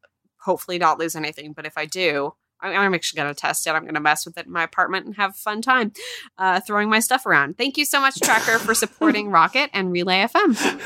[0.40, 1.53] hopefully not lose anything.
[1.53, 3.70] But if I do, I- I'm actually going to test it.
[3.70, 5.92] I'm going to mess with it in my apartment and have a fun time
[6.38, 7.59] uh, throwing my stuff around.
[7.59, 10.80] Thank you so much, TrackR, for supporting Rocket and Relay FM.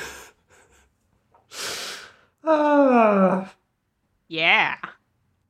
[2.45, 3.53] Ah.
[4.29, 4.77] Yeah.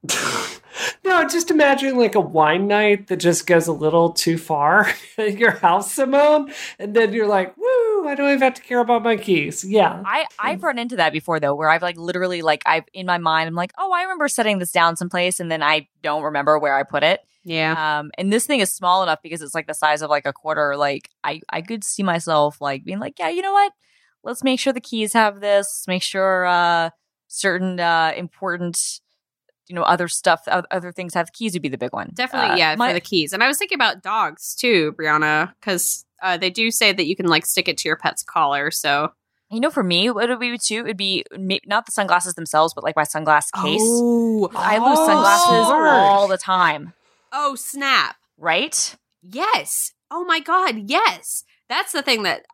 [1.04, 5.38] no, just imagine like a wine night that just goes a little too far at
[5.38, 8.08] your house, Simone, and then you're like, "Woo!
[8.08, 11.12] I don't even have to care about my keys." Yeah, I I've run into that
[11.12, 14.02] before though, where I've like literally like I've in my mind I'm like, oh, I
[14.02, 17.20] remember setting this down someplace, and then I don't remember where I put it.
[17.44, 17.98] Yeah.
[18.00, 20.32] Um, and this thing is small enough because it's like the size of like a
[20.32, 20.76] quarter.
[20.76, 23.72] Like I I could see myself like being like, yeah, you know what?
[24.22, 25.84] Let's make sure the keys have this.
[25.88, 26.90] Make sure uh
[27.28, 29.00] certain uh important
[29.68, 32.56] you know other stuff other things have keys would be the big one Definitely, Uh,
[32.56, 33.32] yeah, my- for the keys.
[33.32, 37.14] And I was thinking about dogs too, Brianna, because uh, they do say that you
[37.16, 38.70] can like stick it to your pet's collar.
[38.70, 39.12] So
[39.50, 41.24] you know for me what it would be too it would be
[41.66, 45.88] not the sunglasses themselves but like my sunglass case Oh, i lose Oh, sunglasses smart.
[45.88, 46.92] all the time
[47.32, 48.16] oh, snap!
[48.36, 49.92] right Yes.
[50.10, 51.44] Oh my god, yes.
[51.68, 52.44] That's the thing that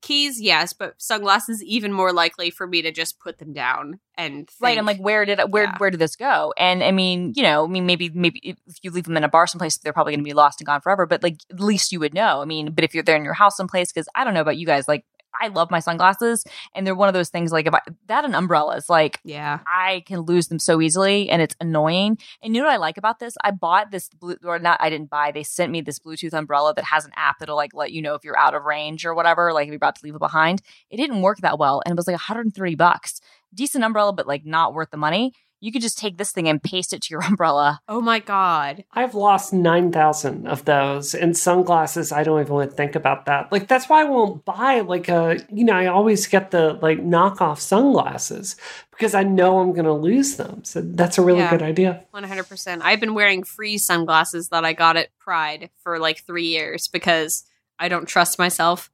[0.00, 4.48] keys, yes, but sunglasses even more likely for me to just put them down and
[4.60, 5.76] right think- i'm like where did where Yeah.
[5.78, 6.52] where did this go?
[6.56, 9.28] And i mean you know i mean maybe maybe if you leave them in a
[9.28, 11.92] bar someplace they're probably going to be lost and gone forever but like at least
[11.92, 12.40] you would know.
[12.42, 14.56] I mean but if you're there in your house someplace because i don't know about
[14.56, 15.04] you guys like
[15.40, 18.34] i love my sunglasses and they're one of those things like if i that and
[18.34, 19.60] umbrellas like yeah.
[19.66, 22.18] I can lose them so easily and it's annoying.
[22.42, 23.36] And you know what I like about this?
[23.44, 25.32] I bought this blue or not I didn't buy.
[25.32, 28.14] They sent me this Bluetooth umbrella that has an app that'll like let you know
[28.14, 30.62] if you're out of range or whatever, like if you're about to leave it behind.
[30.90, 33.20] It didn't work that well and it was like 130 bucks.
[33.54, 35.32] Decent umbrella but like not worth the money.
[35.60, 37.80] You could just take this thing and paste it to your umbrella.
[37.88, 38.84] Oh my god.
[38.92, 41.14] I've lost 9,000 of those.
[41.14, 43.50] And sunglasses, I don't even want to think about that.
[43.50, 46.98] Like, that's why I won't buy, like, a, you know, I always get the, like,
[46.98, 48.54] knockoff sunglasses
[48.92, 50.62] because I know I'm going to lose them.
[50.64, 51.50] So that's a really Yeah.
[51.50, 52.04] good idea.
[52.14, 52.80] 100%.
[52.82, 57.44] I've been wearing free sunglasses that I got at Pride for like three years because
[57.78, 58.90] I don't trust myself.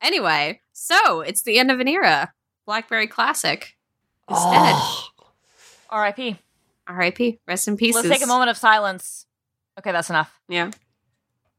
[0.00, 2.32] Anyway, so it's the end of an era.
[2.66, 3.76] Blackberry Classic
[4.30, 4.74] is dead.
[4.76, 5.08] Ah.
[5.92, 6.38] RIP.
[6.88, 7.40] R.I.P.
[7.46, 7.94] Rest in peace.
[7.94, 9.26] Let's take a moment of silence.
[9.78, 10.40] Okay, that's enough.
[10.48, 10.70] Yeah.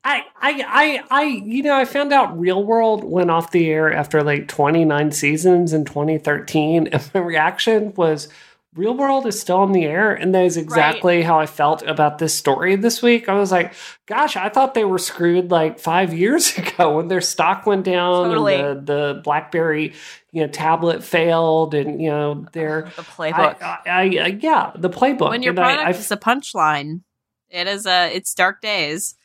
[0.03, 3.91] I, I, I, I, you know, I found out Real World went off the air
[3.91, 6.87] after like 29 seasons in 2013.
[6.87, 8.29] And my reaction was,
[8.75, 10.13] real world is still in the air.
[10.13, 11.25] And that is exactly right.
[11.25, 13.27] how I felt about this story this week.
[13.27, 13.73] I was like,
[14.05, 18.29] gosh, I thought they were screwed like five years ago when their stock went down
[18.29, 18.55] totally.
[18.55, 19.93] and the, the Blackberry
[20.37, 24.89] you know tablet failed and you know their the playbook I, I, I, yeah the
[24.89, 27.01] playbook when your and product is a punchline
[27.49, 29.15] it is a it's dark days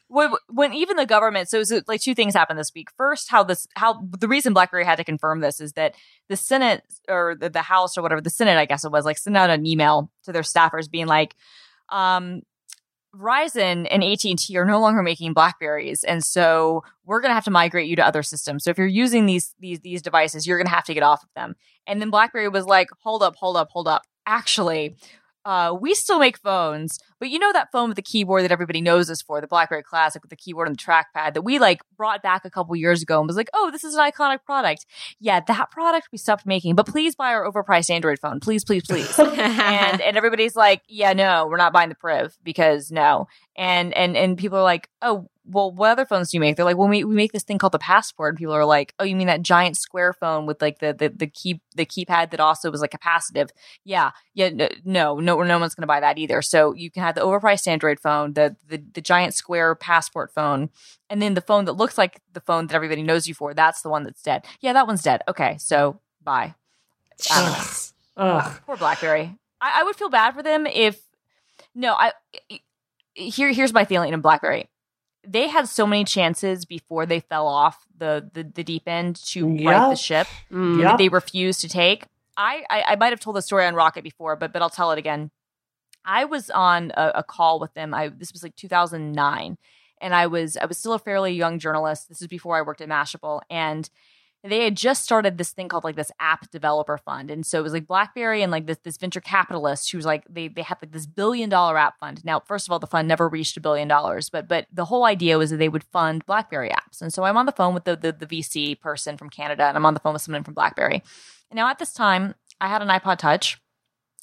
[0.48, 3.66] when, even the government so, so like two things happened this week first how this
[3.76, 5.94] how the reason blackberry had to confirm this is that
[6.28, 9.18] the senate or the, the house or whatever the senate i guess it was like
[9.18, 11.34] sent out an email to their staffers being like
[11.88, 12.42] um
[13.14, 17.50] Verizon and AT&T are no longer making Blackberries and so we're going to have to
[17.50, 18.64] migrate you to other systems.
[18.64, 21.22] So if you're using these these these devices, you're going to have to get off
[21.22, 21.54] of them.
[21.86, 24.04] And then BlackBerry was like, "Hold up, hold up, hold up.
[24.24, 24.96] Actually,
[25.44, 28.80] uh, we still make phones, but you know that phone with the keyboard that everybody
[28.80, 31.80] knows us for, the BlackBerry Classic with the keyboard and the trackpad that we like
[31.96, 34.86] brought back a couple years ago and was like, oh, this is an iconic product.
[35.20, 38.84] Yeah, that product we stopped making, but please buy our overpriced Android phone, please, please,
[38.86, 39.18] please.
[39.18, 43.26] and and everybody's like, yeah, no, we're not buying the Priv because no.
[43.56, 46.56] And and and people are like, oh, well, what other phones do you make?
[46.56, 48.30] They're like, well, we, we make this thing called the Passport.
[48.30, 51.08] And people are like, oh, you mean that giant square phone with like the the
[51.10, 53.50] the key the keypad that also was like capacitive?
[53.84, 54.50] Yeah, yeah,
[54.84, 56.40] no, no, no one's going to buy that either.
[56.42, 60.70] So you can have the overpriced Android phone, the, the the giant square Passport phone,
[61.10, 63.52] and then the phone that looks like the phone that everybody knows you for.
[63.52, 64.44] That's the one that's dead.
[64.60, 65.22] Yeah, that one's dead.
[65.28, 66.54] Okay, so bye.
[68.66, 69.36] Poor BlackBerry.
[69.60, 71.00] I, I would feel bad for them if
[71.74, 72.12] no, I
[73.14, 74.68] here here's my feeling in BlackBerry
[75.26, 79.48] they had so many chances before they fell off the the, the deep end to
[79.48, 79.70] yep.
[79.70, 80.78] right the ship mm.
[80.78, 80.92] yep.
[80.92, 82.06] that they refused to take.
[82.36, 84.90] I, I, I might have told the story on Rocket before, but but I'll tell
[84.90, 85.30] it again.
[86.04, 87.94] I was on a, a call with them.
[87.94, 89.58] I this was like 2009,
[90.00, 92.08] and I was I was still a fairly young journalist.
[92.08, 93.88] This is before I worked at Mashable, and
[94.44, 97.30] they had just started this thing called like this app developer fund.
[97.30, 100.24] And so it was like BlackBerry and like this, this venture capitalist who was like,
[100.28, 102.24] they, they had like this billion dollar app fund.
[102.24, 105.04] Now, first of all, the fund never reached a billion dollars, but, but the whole
[105.04, 107.00] idea was that they would fund BlackBerry apps.
[107.00, 109.76] And so I'm on the phone with the, the, the VC person from Canada and
[109.76, 111.04] I'm on the phone with someone from BlackBerry.
[111.50, 113.60] And now at this time, I had an iPod Touch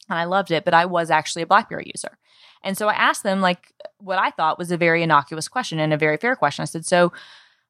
[0.10, 2.18] and I loved it, but I was actually a BlackBerry user.
[2.62, 5.94] And so I asked them like what I thought was a very innocuous question and
[5.94, 6.64] a very fair question.
[6.64, 7.14] I said, so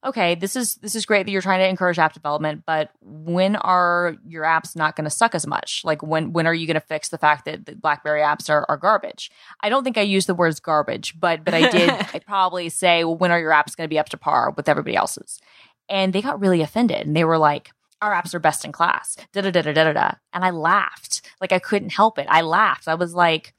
[0.06, 3.56] okay, this is this is great that you're trying to encourage app development, but when
[3.58, 5.82] are your apps not going to suck as much?
[5.84, 8.66] Like when when are you going to fix the fact that, that BlackBerry apps are,
[8.70, 9.32] are garbage?
[9.62, 11.90] I don't think I used the words garbage, but but I did.
[12.14, 14.70] I probably say, well, when are your apps going to be up to par with
[14.70, 15.40] everybody else's?
[15.90, 17.72] And they got really offended, and they were like.
[18.02, 19.18] Our apps are best in class.
[19.34, 20.12] Da da da da da da.
[20.32, 21.22] And I laughed.
[21.42, 22.28] Like I couldn't help it.
[22.30, 22.88] I laughed.
[22.88, 23.54] I was like,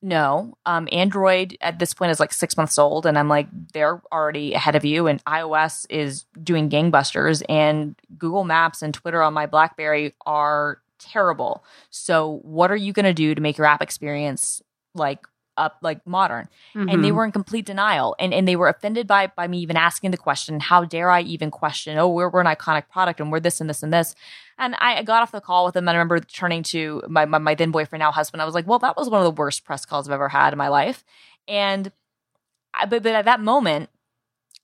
[0.00, 0.56] no.
[0.66, 4.54] Um, Android at this point is like six months old, and I'm like, they're already
[4.54, 5.06] ahead of you.
[5.06, 11.64] And iOS is doing gangbusters, and Google Maps and Twitter on my Blackberry are terrible.
[11.90, 14.62] So, what are you going to do to make your app experience
[14.94, 15.26] like
[15.58, 16.88] up like modern mm-hmm.
[16.88, 17.16] and they mm-hmm.
[17.16, 20.16] were in complete denial and and they were offended by by me even asking the
[20.16, 23.60] question how dare i even question oh we're, we're an iconic product and we're this
[23.60, 24.14] and this and this
[24.60, 27.38] and I got off the call with them and i remember turning to my, my,
[27.38, 29.64] my then boyfriend now husband i was like well that was one of the worst
[29.64, 31.04] press calls i've ever had in my life
[31.46, 31.92] and
[32.72, 33.90] I, but, but at that moment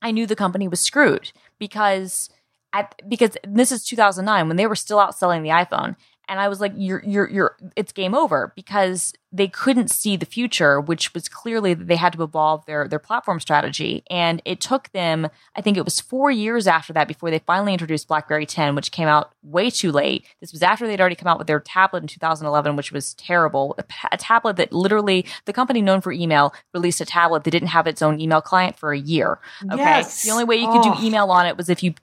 [0.01, 2.31] i knew the company was screwed because
[2.73, 5.97] at, because this is 2009 when they were still out selling the iphone
[6.29, 10.27] and I was like, "You're, you're, you're." It's game over because they couldn't see the
[10.27, 14.05] future, which was clearly that they had to evolve their their platform strategy.
[14.09, 17.73] And it took them, I think it was four years after that before they finally
[17.73, 20.25] introduced BlackBerry 10, which came out way too late.
[20.41, 23.75] This was after they'd already come out with their tablet in 2011, which was terrible.
[23.79, 27.69] A, a tablet that literally the company known for email released a tablet that didn't
[27.69, 29.41] have its own email client for a year.
[29.65, 30.23] Okay, yes.
[30.23, 30.95] the only way you could oh.
[30.95, 31.95] do email on it was if you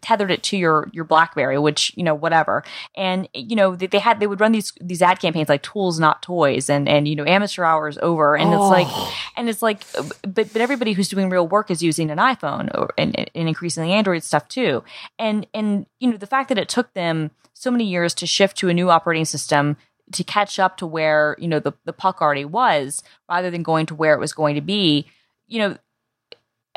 [0.00, 2.62] tethered it to your your BlackBerry, which you know whatever.
[2.96, 5.98] And you know they, they, had they would run these these ad campaigns like tools
[5.98, 8.54] not toys and and you know amateur hours over, and oh.
[8.54, 9.14] it's like oh.
[9.36, 9.84] and it's like
[10.22, 13.92] but but everybody who's doing real work is using an iPhone or, and, and increasingly
[13.92, 14.82] Android stuff too.
[15.18, 18.56] And and you know the fact that it took them so many years to shift
[18.58, 19.76] to a new operating system
[20.12, 23.86] to catch up to where you know the, the puck already was rather than going
[23.86, 25.06] to where it was going to be
[25.46, 25.76] you know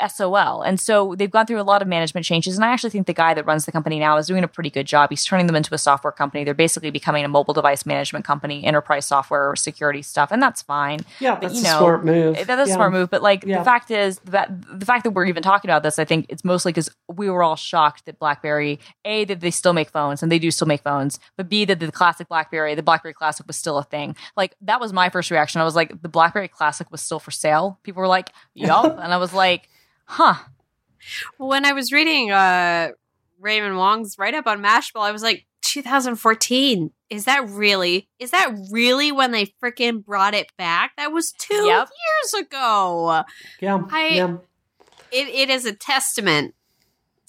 [0.10, 0.62] SOL.
[0.62, 2.56] And so they've gone through a lot of management changes.
[2.56, 4.70] And I actually think the guy that runs the company now is doing a pretty
[4.70, 5.10] good job.
[5.10, 6.44] He's turning them into a software company.
[6.44, 11.02] They're basically becoming a mobile device management company, enterprise software, security stuff, and that's fine.
[11.20, 12.48] Yeah, but, that's you know, a smart move.
[12.48, 12.74] That is yeah.
[12.74, 13.10] a smart move.
[13.10, 13.60] But like yeah.
[13.60, 14.50] the fact is that
[14.80, 17.44] the fact that we're even talking about this, I think it's mostly because we were
[17.44, 20.82] all shocked that BlackBerry, A, that they still make phones, and they do still make
[20.82, 24.16] phones, but B, that the classic BlackBerry, the BlackBerry Classic was still a thing.
[24.36, 25.62] Like that was my first reaction.
[25.62, 27.80] I was like, the BlackBerry Classic was still for sale.
[27.84, 29.00] People were like, yup.
[29.00, 29.70] and I was like,
[30.12, 30.36] huh
[31.38, 32.90] when I was reading uh,
[33.40, 36.92] Raymond Wong's write up on Mashable, I was like, 2014.
[37.10, 38.08] Is that really?
[38.20, 40.92] Is that really when they freaking brought it back?
[40.98, 41.90] That was two Yep.
[41.90, 43.24] years ago.
[43.60, 43.82] Yeah.
[43.90, 44.38] I- yeah.
[45.12, 46.54] It it is a testament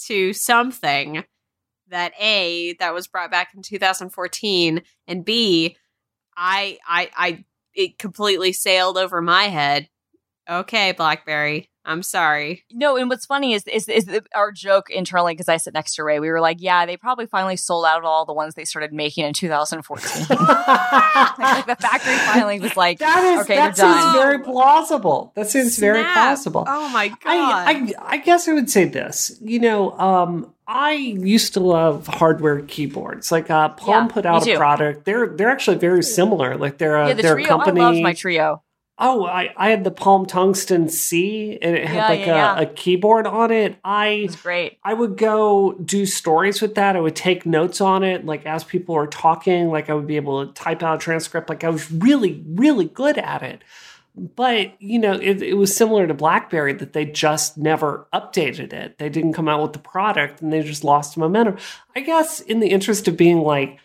[0.06, 1.24] to something
[1.88, 5.76] that a that was brought back in 2014, and b
[6.36, 9.88] I I I it completely sailed over my head.
[10.48, 12.64] Okay, BlackBerry, I'm sorry.
[12.70, 16.04] No, and what's funny is is, is our joke internally because I sit next to
[16.04, 16.20] Ray.
[16.20, 18.92] We were like, yeah, they probably finally sold out of all the ones they started
[18.92, 20.26] making in 2014.
[20.30, 24.02] like the factory finally was like, That is okay, that they're done.
[24.02, 25.32] seems very plausible.
[25.34, 26.12] That seems very Snap.
[26.14, 26.64] plausible.
[26.68, 27.18] Oh my god!
[27.24, 29.36] I, I I guess I would say this.
[29.40, 33.32] You know, um, I used to love hardware keyboards.
[33.32, 35.04] Like uh, Palm Yeah, put out a product.
[35.04, 36.56] They're they're actually very similar.
[36.56, 37.44] Like they're a, yeah, the they're Treo.
[37.44, 37.80] a company.
[37.80, 38.60] I loved my Treo.
[39.04, 42.60] Oh, I, I had the Palm Tungsten C, and it had Yeah, like yeah, a,
[42.60, 42.60] yeah.
[42.60, 43.72] a keyboard on it.
[43.72, 44.78] It I was great.
[44.84, 46.94] I would go do stories with that.
[46.94, 50.14] I would take notes on it, like as people were talking, like I would be
[50.16, 51.48] able to type out a transcript.
[51.48, 53.62] Like I was really, really good at it.
[54.14, 58.98] But you know, it, it was similar to BlackBerry that they just never updated it.
[58.98, 61.56] They didn't come out with the product, and they just lost momentum.
[61.96, 63.80] I guess in the interest of being like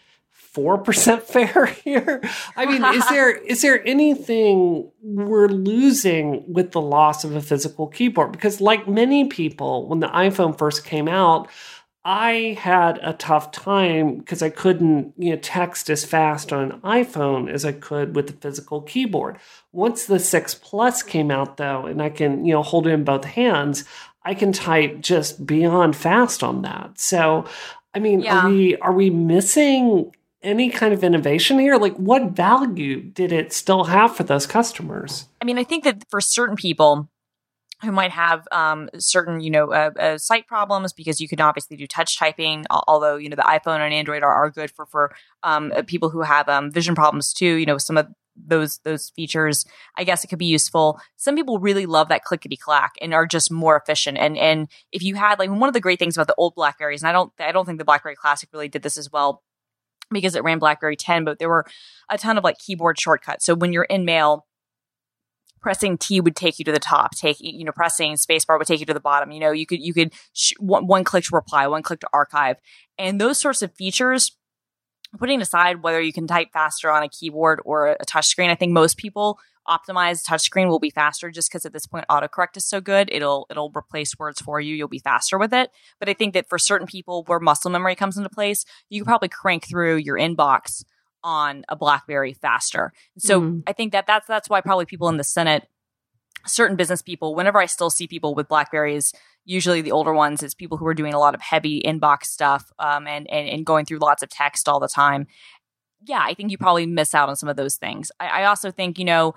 [0.57, 2.19] four percent fair here.
[2.55, 7.85] I mean, is there is there anything we're losing with the loss of a physical
[7.87, 8.31] keyboard?
[8.31, 11.47] Because like many people, when the iPhone first came out,
[12.03, 16.79] I had a tough time because I couldn't, you know, text as fast on an
[16.81, 19.37] iPhone as I could with the physical keyboard.
[19.73, 23.03] Once the 6 Plus came out though, and I can, you know, hold it in
[23.03, 23.83] both hands,
[24.23, 26.99] I can type just beyond fast on that.
[26.99, 27.45] So,
[27.93, 28.45] I mean, Yeah.
[28.45, 30.11] are we are we missing
[30.47, 31.75] any kind of innovation here?
[31.75, 35.27] Like what value did it still have for those customers?
[35.41, 37.09] I mean, I think that for certain people
[37.83, 41.77] who might have um, certain, you know, uh, uh, sight problems, because you can obviously
[41.77, 42.65] do touch typing.
[42.69, 46.09] Although you know the iPhone and Android are, are good for for um, uh, people
[46.09, 47.55] who have um, vision problems too.
[47.55, 50.99] You know, some of those those features, I guess it could be useful.
[51.17, 54.17] Some people really love that clickety clack and are just more efficient.
[54.17, 57.03] And and if you had like one of the great things about the old Blackberries,
[57.03, 59.43] and I don't I don't think the BlackBerry Classic really did this as well
[60.11, 61.65] because it ran BlackBerry 10, but there were
[62.09, 63.45] a ton of like keyboard shortcuts.
[63.45, 64.45] So when you're in mail,
[65.61, 67.11] pressing T would take you to the top.
[67.15, 69.31] Take you know, pressing spacebar would take you to the bottom.
[69.31, 72.09] You know, you could you could sh- one, one click to reply, one click to
[72.13, 72.57] archive,
[72.97, 74.31] and those sorts of features.
[75.17, 78.73] Putting aside whether you can type faster on a keyboard or a touchscreen, I think
[78.73, 82.79] most people optimize touchscreen will be faster just because at this point autocorrect is so
[82.81, 83.09] good.
[83.11, 84.75] It'll it'll replace words for you.
[84.75, 85.69] You'll be faster with it.
[85.99, 89.05] But I think that for certain people where muscle memory comes into place, you can
[89.05, 90.83] probably crank through your inbox
[91.23, 92.93] on a BlackBerry faster.
[93.17, 93.63] So Mhm.
[93.67, 95.67] I think that that's that's why probably people in the Senate,
[96.45, 99.13] certain business people, whenever I still see people with Blackberries,
[99.43, 102.71] usually the older ones, it's people who are doing a lot of heavy inbox stuff
[102.79, 105.27] um, and, and and going through lots of text all the time.
[106.05, 108.11] Yeah, I think you probably miss out on some of those things.
[108.19, 109.33] I, I also think you know.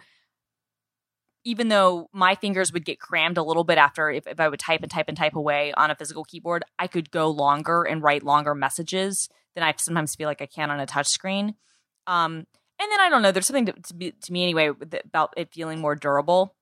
[1.45, 4.61] Even though my fingers would get crammed a little bit after if, if I would
[4.61, 8.03] type and type and type away on a physical keyboard, I could go longer and
[8.03, 11.55] write longer messages than I sometimes feel like I can on a touchscreen.
[12.07, 12.47] Um,
[12.81, 13.33] and then I don't know.
[13.33, 14.71] There's something to, to, be, to me anyway
[15.05, 16.55] about it feeling more durable,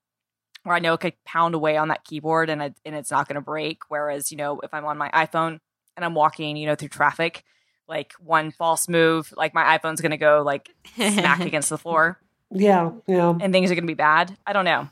[0.65, 3.29] where I know it could pound away on that keyboard and it, and it's not
[3.29, 3.83] going to break.
[3.89, 5.61] Whereas you know, if I'm on my iPhone
[5.97, 7.45] and I'm walking, you know, through traffic,
[7.87, 12.21] like one false move, like my iPhone's going to go like smack against the floor,
[12.51, 13.37] Yeah, yeah.
[13.41, 14.37] and things are going to be bad.
[14.47, 14.89] I don't know.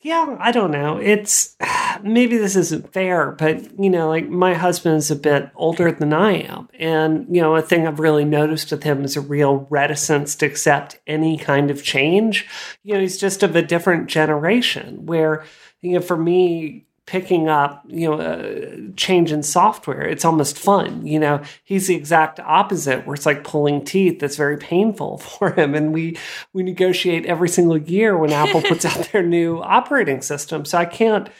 [0.00, 0.98] Yeah, I don't know.
[0.98, 1.56] It's
[2.02, 6.42] maybe this isn't fair, but you know, like my husband's a bit older than I
[6.42, 6.68] am.
[6.78, 10.46] And, you know, a thing I've really noticed with him is a real reticence to
[10.46, 12.46] accept any kind of change.
[12.84, 15.44] You know, he's just of a different generation where,
[15.82, 21.06] you know, for me, picking up, you know, a change in software, it's almost fun.
[21.06, 24.18] You know, he's the exact opposite, where it's like pulling teeth.
[24.20, 25.74] That's very painful for him.
[25.74, 26.18] And we
[26.52, 30.66] we negotiate every single year when Apple puts out their new operating system.
[30.66, 31.30] So I can't.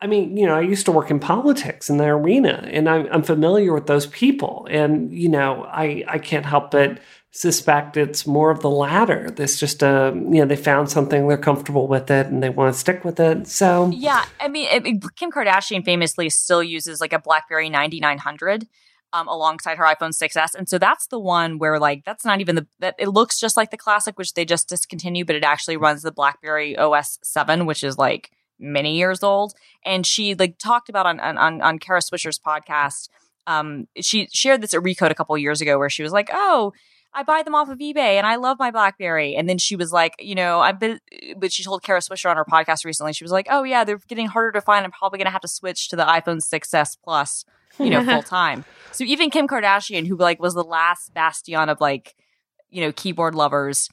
[0.00, 3.08] I mean, you know, I used to work in politics in the arena, and I'm,
[3.10, 7.00] I'm familiar with those people, and you know, I I can't help but
[7.30, 9.30] suspect it's more of the latter.
[9.30, 12.72] There's just a you know they found something they're comfortable with it and they want
[12.72, 13.46] to stick with it.
[13.46, 18.66] So Yeah, I mean, I mean, Kim Kardashian famously still uses like a BlackBerry 9900
[19.12, 22.56] um, alongside her iPhone 6s, and so that's the one where like that's not even
[22.56, 25.76] the that it looks just like the classic, which they just discontinued, but it actually
[25.76, 29.54] runs the BlackBerry OS 7, which is like many years old.
[29.84, 33.08] And she like talked about on on on Kara Swisher's podcast.
[33.46, 36.72] Um, she shared this at Recode a couple years ago, where she was like, "Oh."
[37.14, 39.34] I buy them off of eBay and I love my Blackberry.
[39.34, 41.00] And then she was like, you know, I've been,
[41.36, 44.00] but she told Kara Swisher on her podcast recently, she was like, oh yeah, they're
[44.08, 44.84] getting harder to find.
[44.84, 47.44] I'm probably going to have to switch to the iPhone 6S Plus
[47.78, 48.64] you know, full time.
[48.92, 52.14] So even Kim Kardashian, who like was the last bastion of like,
[52.70, 53.88] you know, keyboard lovers,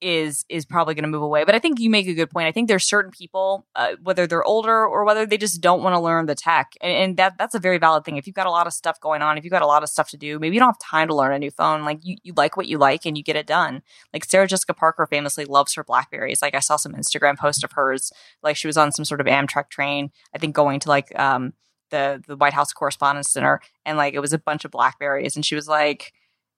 [0.00, 1.44] is is probably going to move away.
[1.44, 2.46] But I think you make a good point.
[2.46, 5.94] I think there's certain people, uh, whether they're older or whether they just don't want
[5.94, 8.16] to learn the tech, and, and, that that's a very valid thing.
[8.16, 9.88] If you've got a lot of stuff going on, if you've got a lot of
[9.88, 11.84] stuff to do, maybe you don't have time to learn a new phone.
[11.84, 13.82] Like you, you like what you like and you get it done.
[14.12, 16.42] Like Sarah Jessica Parker famously loves her Blackberries.
[16.42, 19.26] Like I saw some Instagram post of hers, like she was on some sort of
[19.26, 21.52] Amtrak train, I think going to like um
[21.90, 25.44] the the White House Correspondents' Dinner, and like it was a bunch of Blackberries, and
[25.44, 26.12] she was like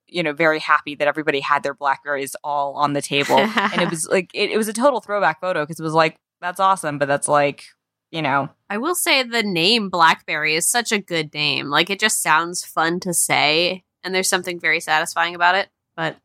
[0.06, 3.90] you know very happy that everybody had their blackberries all on the table and it
[3.90, 6.98] was like it, it was a total throwback photo because it was like that's awesome
[6.98, 7.64] but that's like
[8.10, 11.68] you know I will say the name Blackberry is such a good name.
[11.68, 15.68] Like it just sounds fun to say, and there's something very satisfying about it.
[15.94, 16.16] But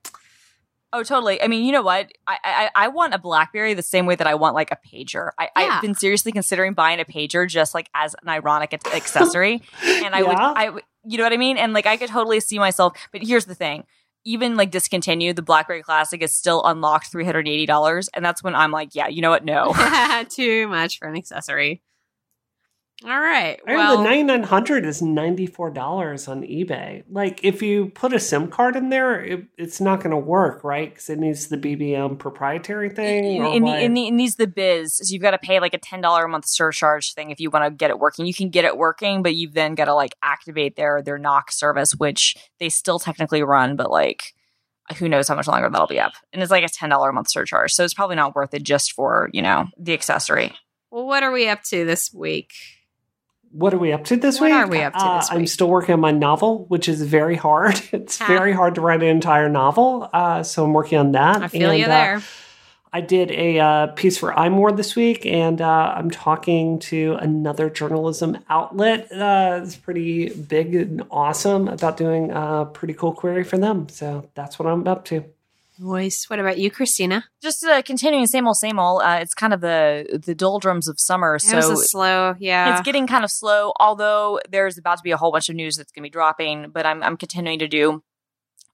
[0.93, 1.41] oh totally.
[1.41, 2.11] I mean you know what?
[2.27, 5.31] I, I i want a blackberry the same way that i want like a pager.
[5.38, 5.63] I, Yeah.
[5.75, 9.61] i've been seriously considering buying a pager just like as an ironic ac- accessory.
[9.83, 11.57] And i would i would you know what i mean?
[11.57, 13.83] And like i could totally see myself but here's the thing.
[14.25, 18.95] Even like discontinued the blackberry classic is still unlocked $380 and that's when i'm like
[18.95, 19.45] yeah you know what?
[19.45, 19.73] No.
[20.29, 21.81] Too much for an accessory.
[23.05, 23.59] All right.
[23.67, 27.03] I heard Well, the 9900 is $94 on eBay.
[27.09, 30.63] Like, if you put a SIM card in there, it, it's not going to work,
[30.63, 30.89] right?
[30.89, 33.35] Because it needs the BBM proprietary thing.
[33.35, 35.59] in, or in, the, in, the, in these the biz so you've got to pay
[35.59, 38.33] like a $10 a month surcharge thing if you want to get it working you
[38.33, 41.93] can get it working but you've then got to like activate their their NOC service
[41.93, 44.33] which they still technically run but like
[44.97, 47.29] who knows how much longer that'll be up and it's like a $10 a month
[47.29, 50.53] surcharge so it's probably not worth it just for you know the accessory
[50.91, 52.53] well, what are we up to this week?
[53.51, 54.55] What are we up to this What week?
[54.55, 57.79] are we up to Uh, I'm still working on my novel, which is very hard.
[57.91, 58.27] It's Ha.
[58.27, 60.09] very hard to write an entire novel.
[60.13, 61.41] Uh, so I'm working on that.
[61.43, 62.21] I feel And, you uh, there.
[62.93, 67.69] I did a uh, piece for iMore this week, and uh, I'm talking to another
[67.69, 69.11] journalism outlet.
[69.11, 73.89] Uh, it's pretty big and awesome about doing a pretty cool query for them.
[73.89, 75.25] So that's what I'm up to.
[75.78, 76.30] Voice.
[76.30, 77.25] What about you, Christina?
[77.41, 80.99] just uh, continuing same old same old uh, it's kind of the the doldrums of
[80.99, 82.73] summer It so slow, yeah.
[82.73, 85.78] It's getting kind of slow, although there's about to be a whole bunch of news
[85.78, 86.71] that's going to be dropping.
[86.71, 88.03] But I'm I'm continuing to do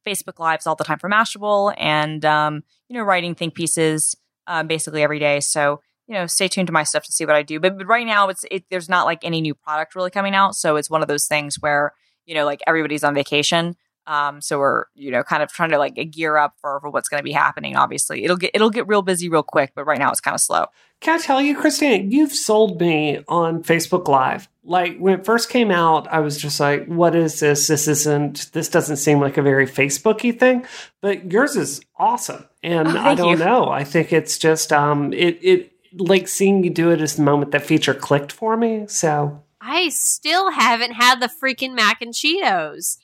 [0.06, 4.16] Facebook lives all the time for Mashable, and um, you know, writing think pieces
[4.48, 5.40] uh, basically every day.
[5.40, 7.60] So you know, stay tuned to my stuff to see what I do.
[7.60, 10.56] But, but right now, it's it, there's not like any new product really coming out,
[10.56, 11.94] so it's one of those things where
[12.26, 13.76] you know, like everybody's on vacation.
[14.06, 17.10] Um, so we're you know kind of trying to like gear up for, for what's
[17.10, 17.76] going to be happening.
[17.76, 20.42] Obviously, it'll get it'll get real busy real quick, but right now it's kind of
[20.42, 20.66] slow.
[21.02, 24.48] Can I tell you, Christine, you've sold me on Facebook Live.
[24.64, 27.68] Like when it first came out, I was just like, what is this?
[27.68, 30.66] This isn't, this doesn't seem like a very Facebooky thing.
[31.02, 32.46] But yours is awesome.
[32.64, 33.44] And Oh, I don't you.
[33.46, 33.68] know.
[33.68, 37.52] I think it's just, um, it, it, like seeing you do it is the moment
[37.52, 38.86] that feature clicked for me.
[38.88, 42.98] So I still haven't had the freaking mac and Cheetos.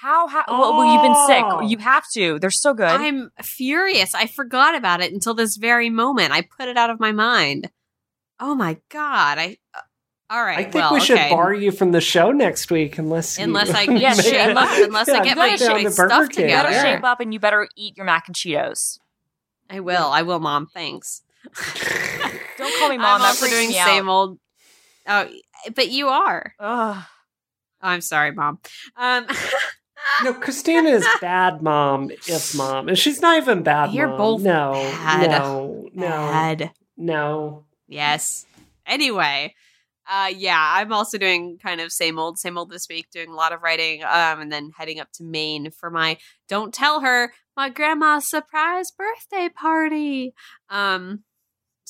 [0.00, 1.26] How how well, well you've been Oh.
[1.60, 1.70] sick.
[1.70, 2.38] You have to.
[2.38, 2.88] They're so good.
[2.88, 4.14] I'm furious.
[4.14, 6.32] I forgot about it until this very moment.
[6.32, 7.70] I put it out of my mind.
[8.38, 9.36] Oh my god!
[9.38, 9.58] I.
[9.74, 9.80] uh,
[10.30, 10.58] all right.
[10.58, 11.28] I think well, we should okay.
[11.28, 14.78] bar you from the show next week unless you Unless I Yeah, shape shape up,
[14.78, 16.44] unless I Yeah, get my, down my to stuff King.
[16.48, 16.70] You better together.
[16.70, 16.94] Yeah.
[16.94, 19.00] shape up and you better eat your mac and Cheetos.
[19.68, 20.06] I will.
[20.06, 20.68] I will, Mom.
[20.72, 21.22] Thanks.
[22.56, 23.06] Don't call me mom.
[23.16, 24.12] I'm that also doing me same out.
[24.12, 24.38] old.
[25.06, 25.28] Oh,
[25.74, 26.54] but you are.
[26.60, 26.96] Ugh.
[26.96, 27.06] Oh,
[27.82, 28.58] I'm sorry, Mom.
[28.96, 29.26] Um,
[30.24, 32.88] No, Christina is bad mom if mom.
[32.88, 34.18] And she's not even bad You're mom.
[34.18, 35.30] both no, bad.
[35.30, 36.72] no, no, bad.
[36.96, 37.64] no.
[37.88, 38.44] Yes.
[38.86, 39.54] Anyway,
[40.10, 43.34] uh, yeah, I'm also doing kind of same old, same old this week, doing a
[43.34, 47.32] lot of writing, um, and then heading up to Maine for my "Don't Tell Her"
[47.56, 50.34] my grandma's surprise birthday party.
[50.68, 51.24] Um,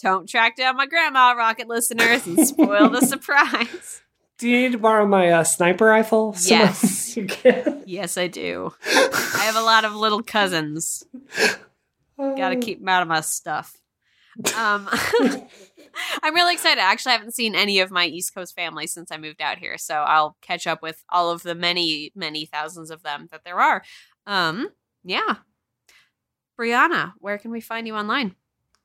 [0.02, 4.02] don't track down my grandma, Rocket listeners, and spoil the surprise.
[4.40, 6.34] Do you need to borrow my uh, sniper rifle?
[6.46, 7.14] Yes.
[7.16, 7.82] you can.
[7.84, 8.72] Yes, I do.
[8.86, 11.04] I have a lot of little cousins.
[12.16, 13.76] Got to keep them out of my stuff.
[14.56, 14.88] Um,
[16.22, 16.80] I'm really excited.
[16.80, 19.58] Actually, I actually haven't seen any of my East Coast family since I moved out
[19.58, 23.44] here, so I'll catch up with all of the many, many thousands of them that
[23.44, 23.82] there are.
[24.26, 24.70] Um,
[25.04, 25.36] yeah.
[26.58, 28.36] Brianna, where can we find you online?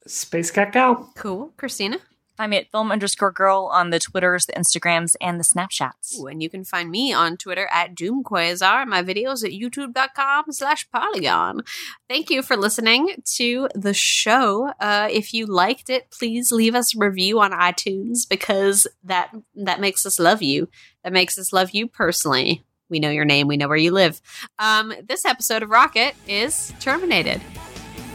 [0.06, 1.16] Spacekatgal.
[1.16, 1.54] Cool.
[1.56, 2.00] Christina?
[2.38, 6.20] I'm at film underscore girl on the Twitters, the Instagrams, and the Snapchats.
[6.20, 8.88] Ooh, and you can find me on Twitter at DoomQuasar.
[8.88, 11.62] My videos at youtube.com slash polygon.
[12.10, 14.72] Thank you for listening to the show.
[14.80, 19.80] Uh, if you liked it, please leave us a review on iTunes because that that
[19.80, 20.68] makes us love you.
[21.04, 22.64] That makes us love you personally.
[22.90, 23.48] We know your name.
[23.48, 24.22] We know where you live.
[24.60, 27.42] Um, this episode of Rocket is terminated.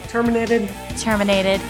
[0.09, 0.69] Terminated.
[0.99, 1.61] Terminated.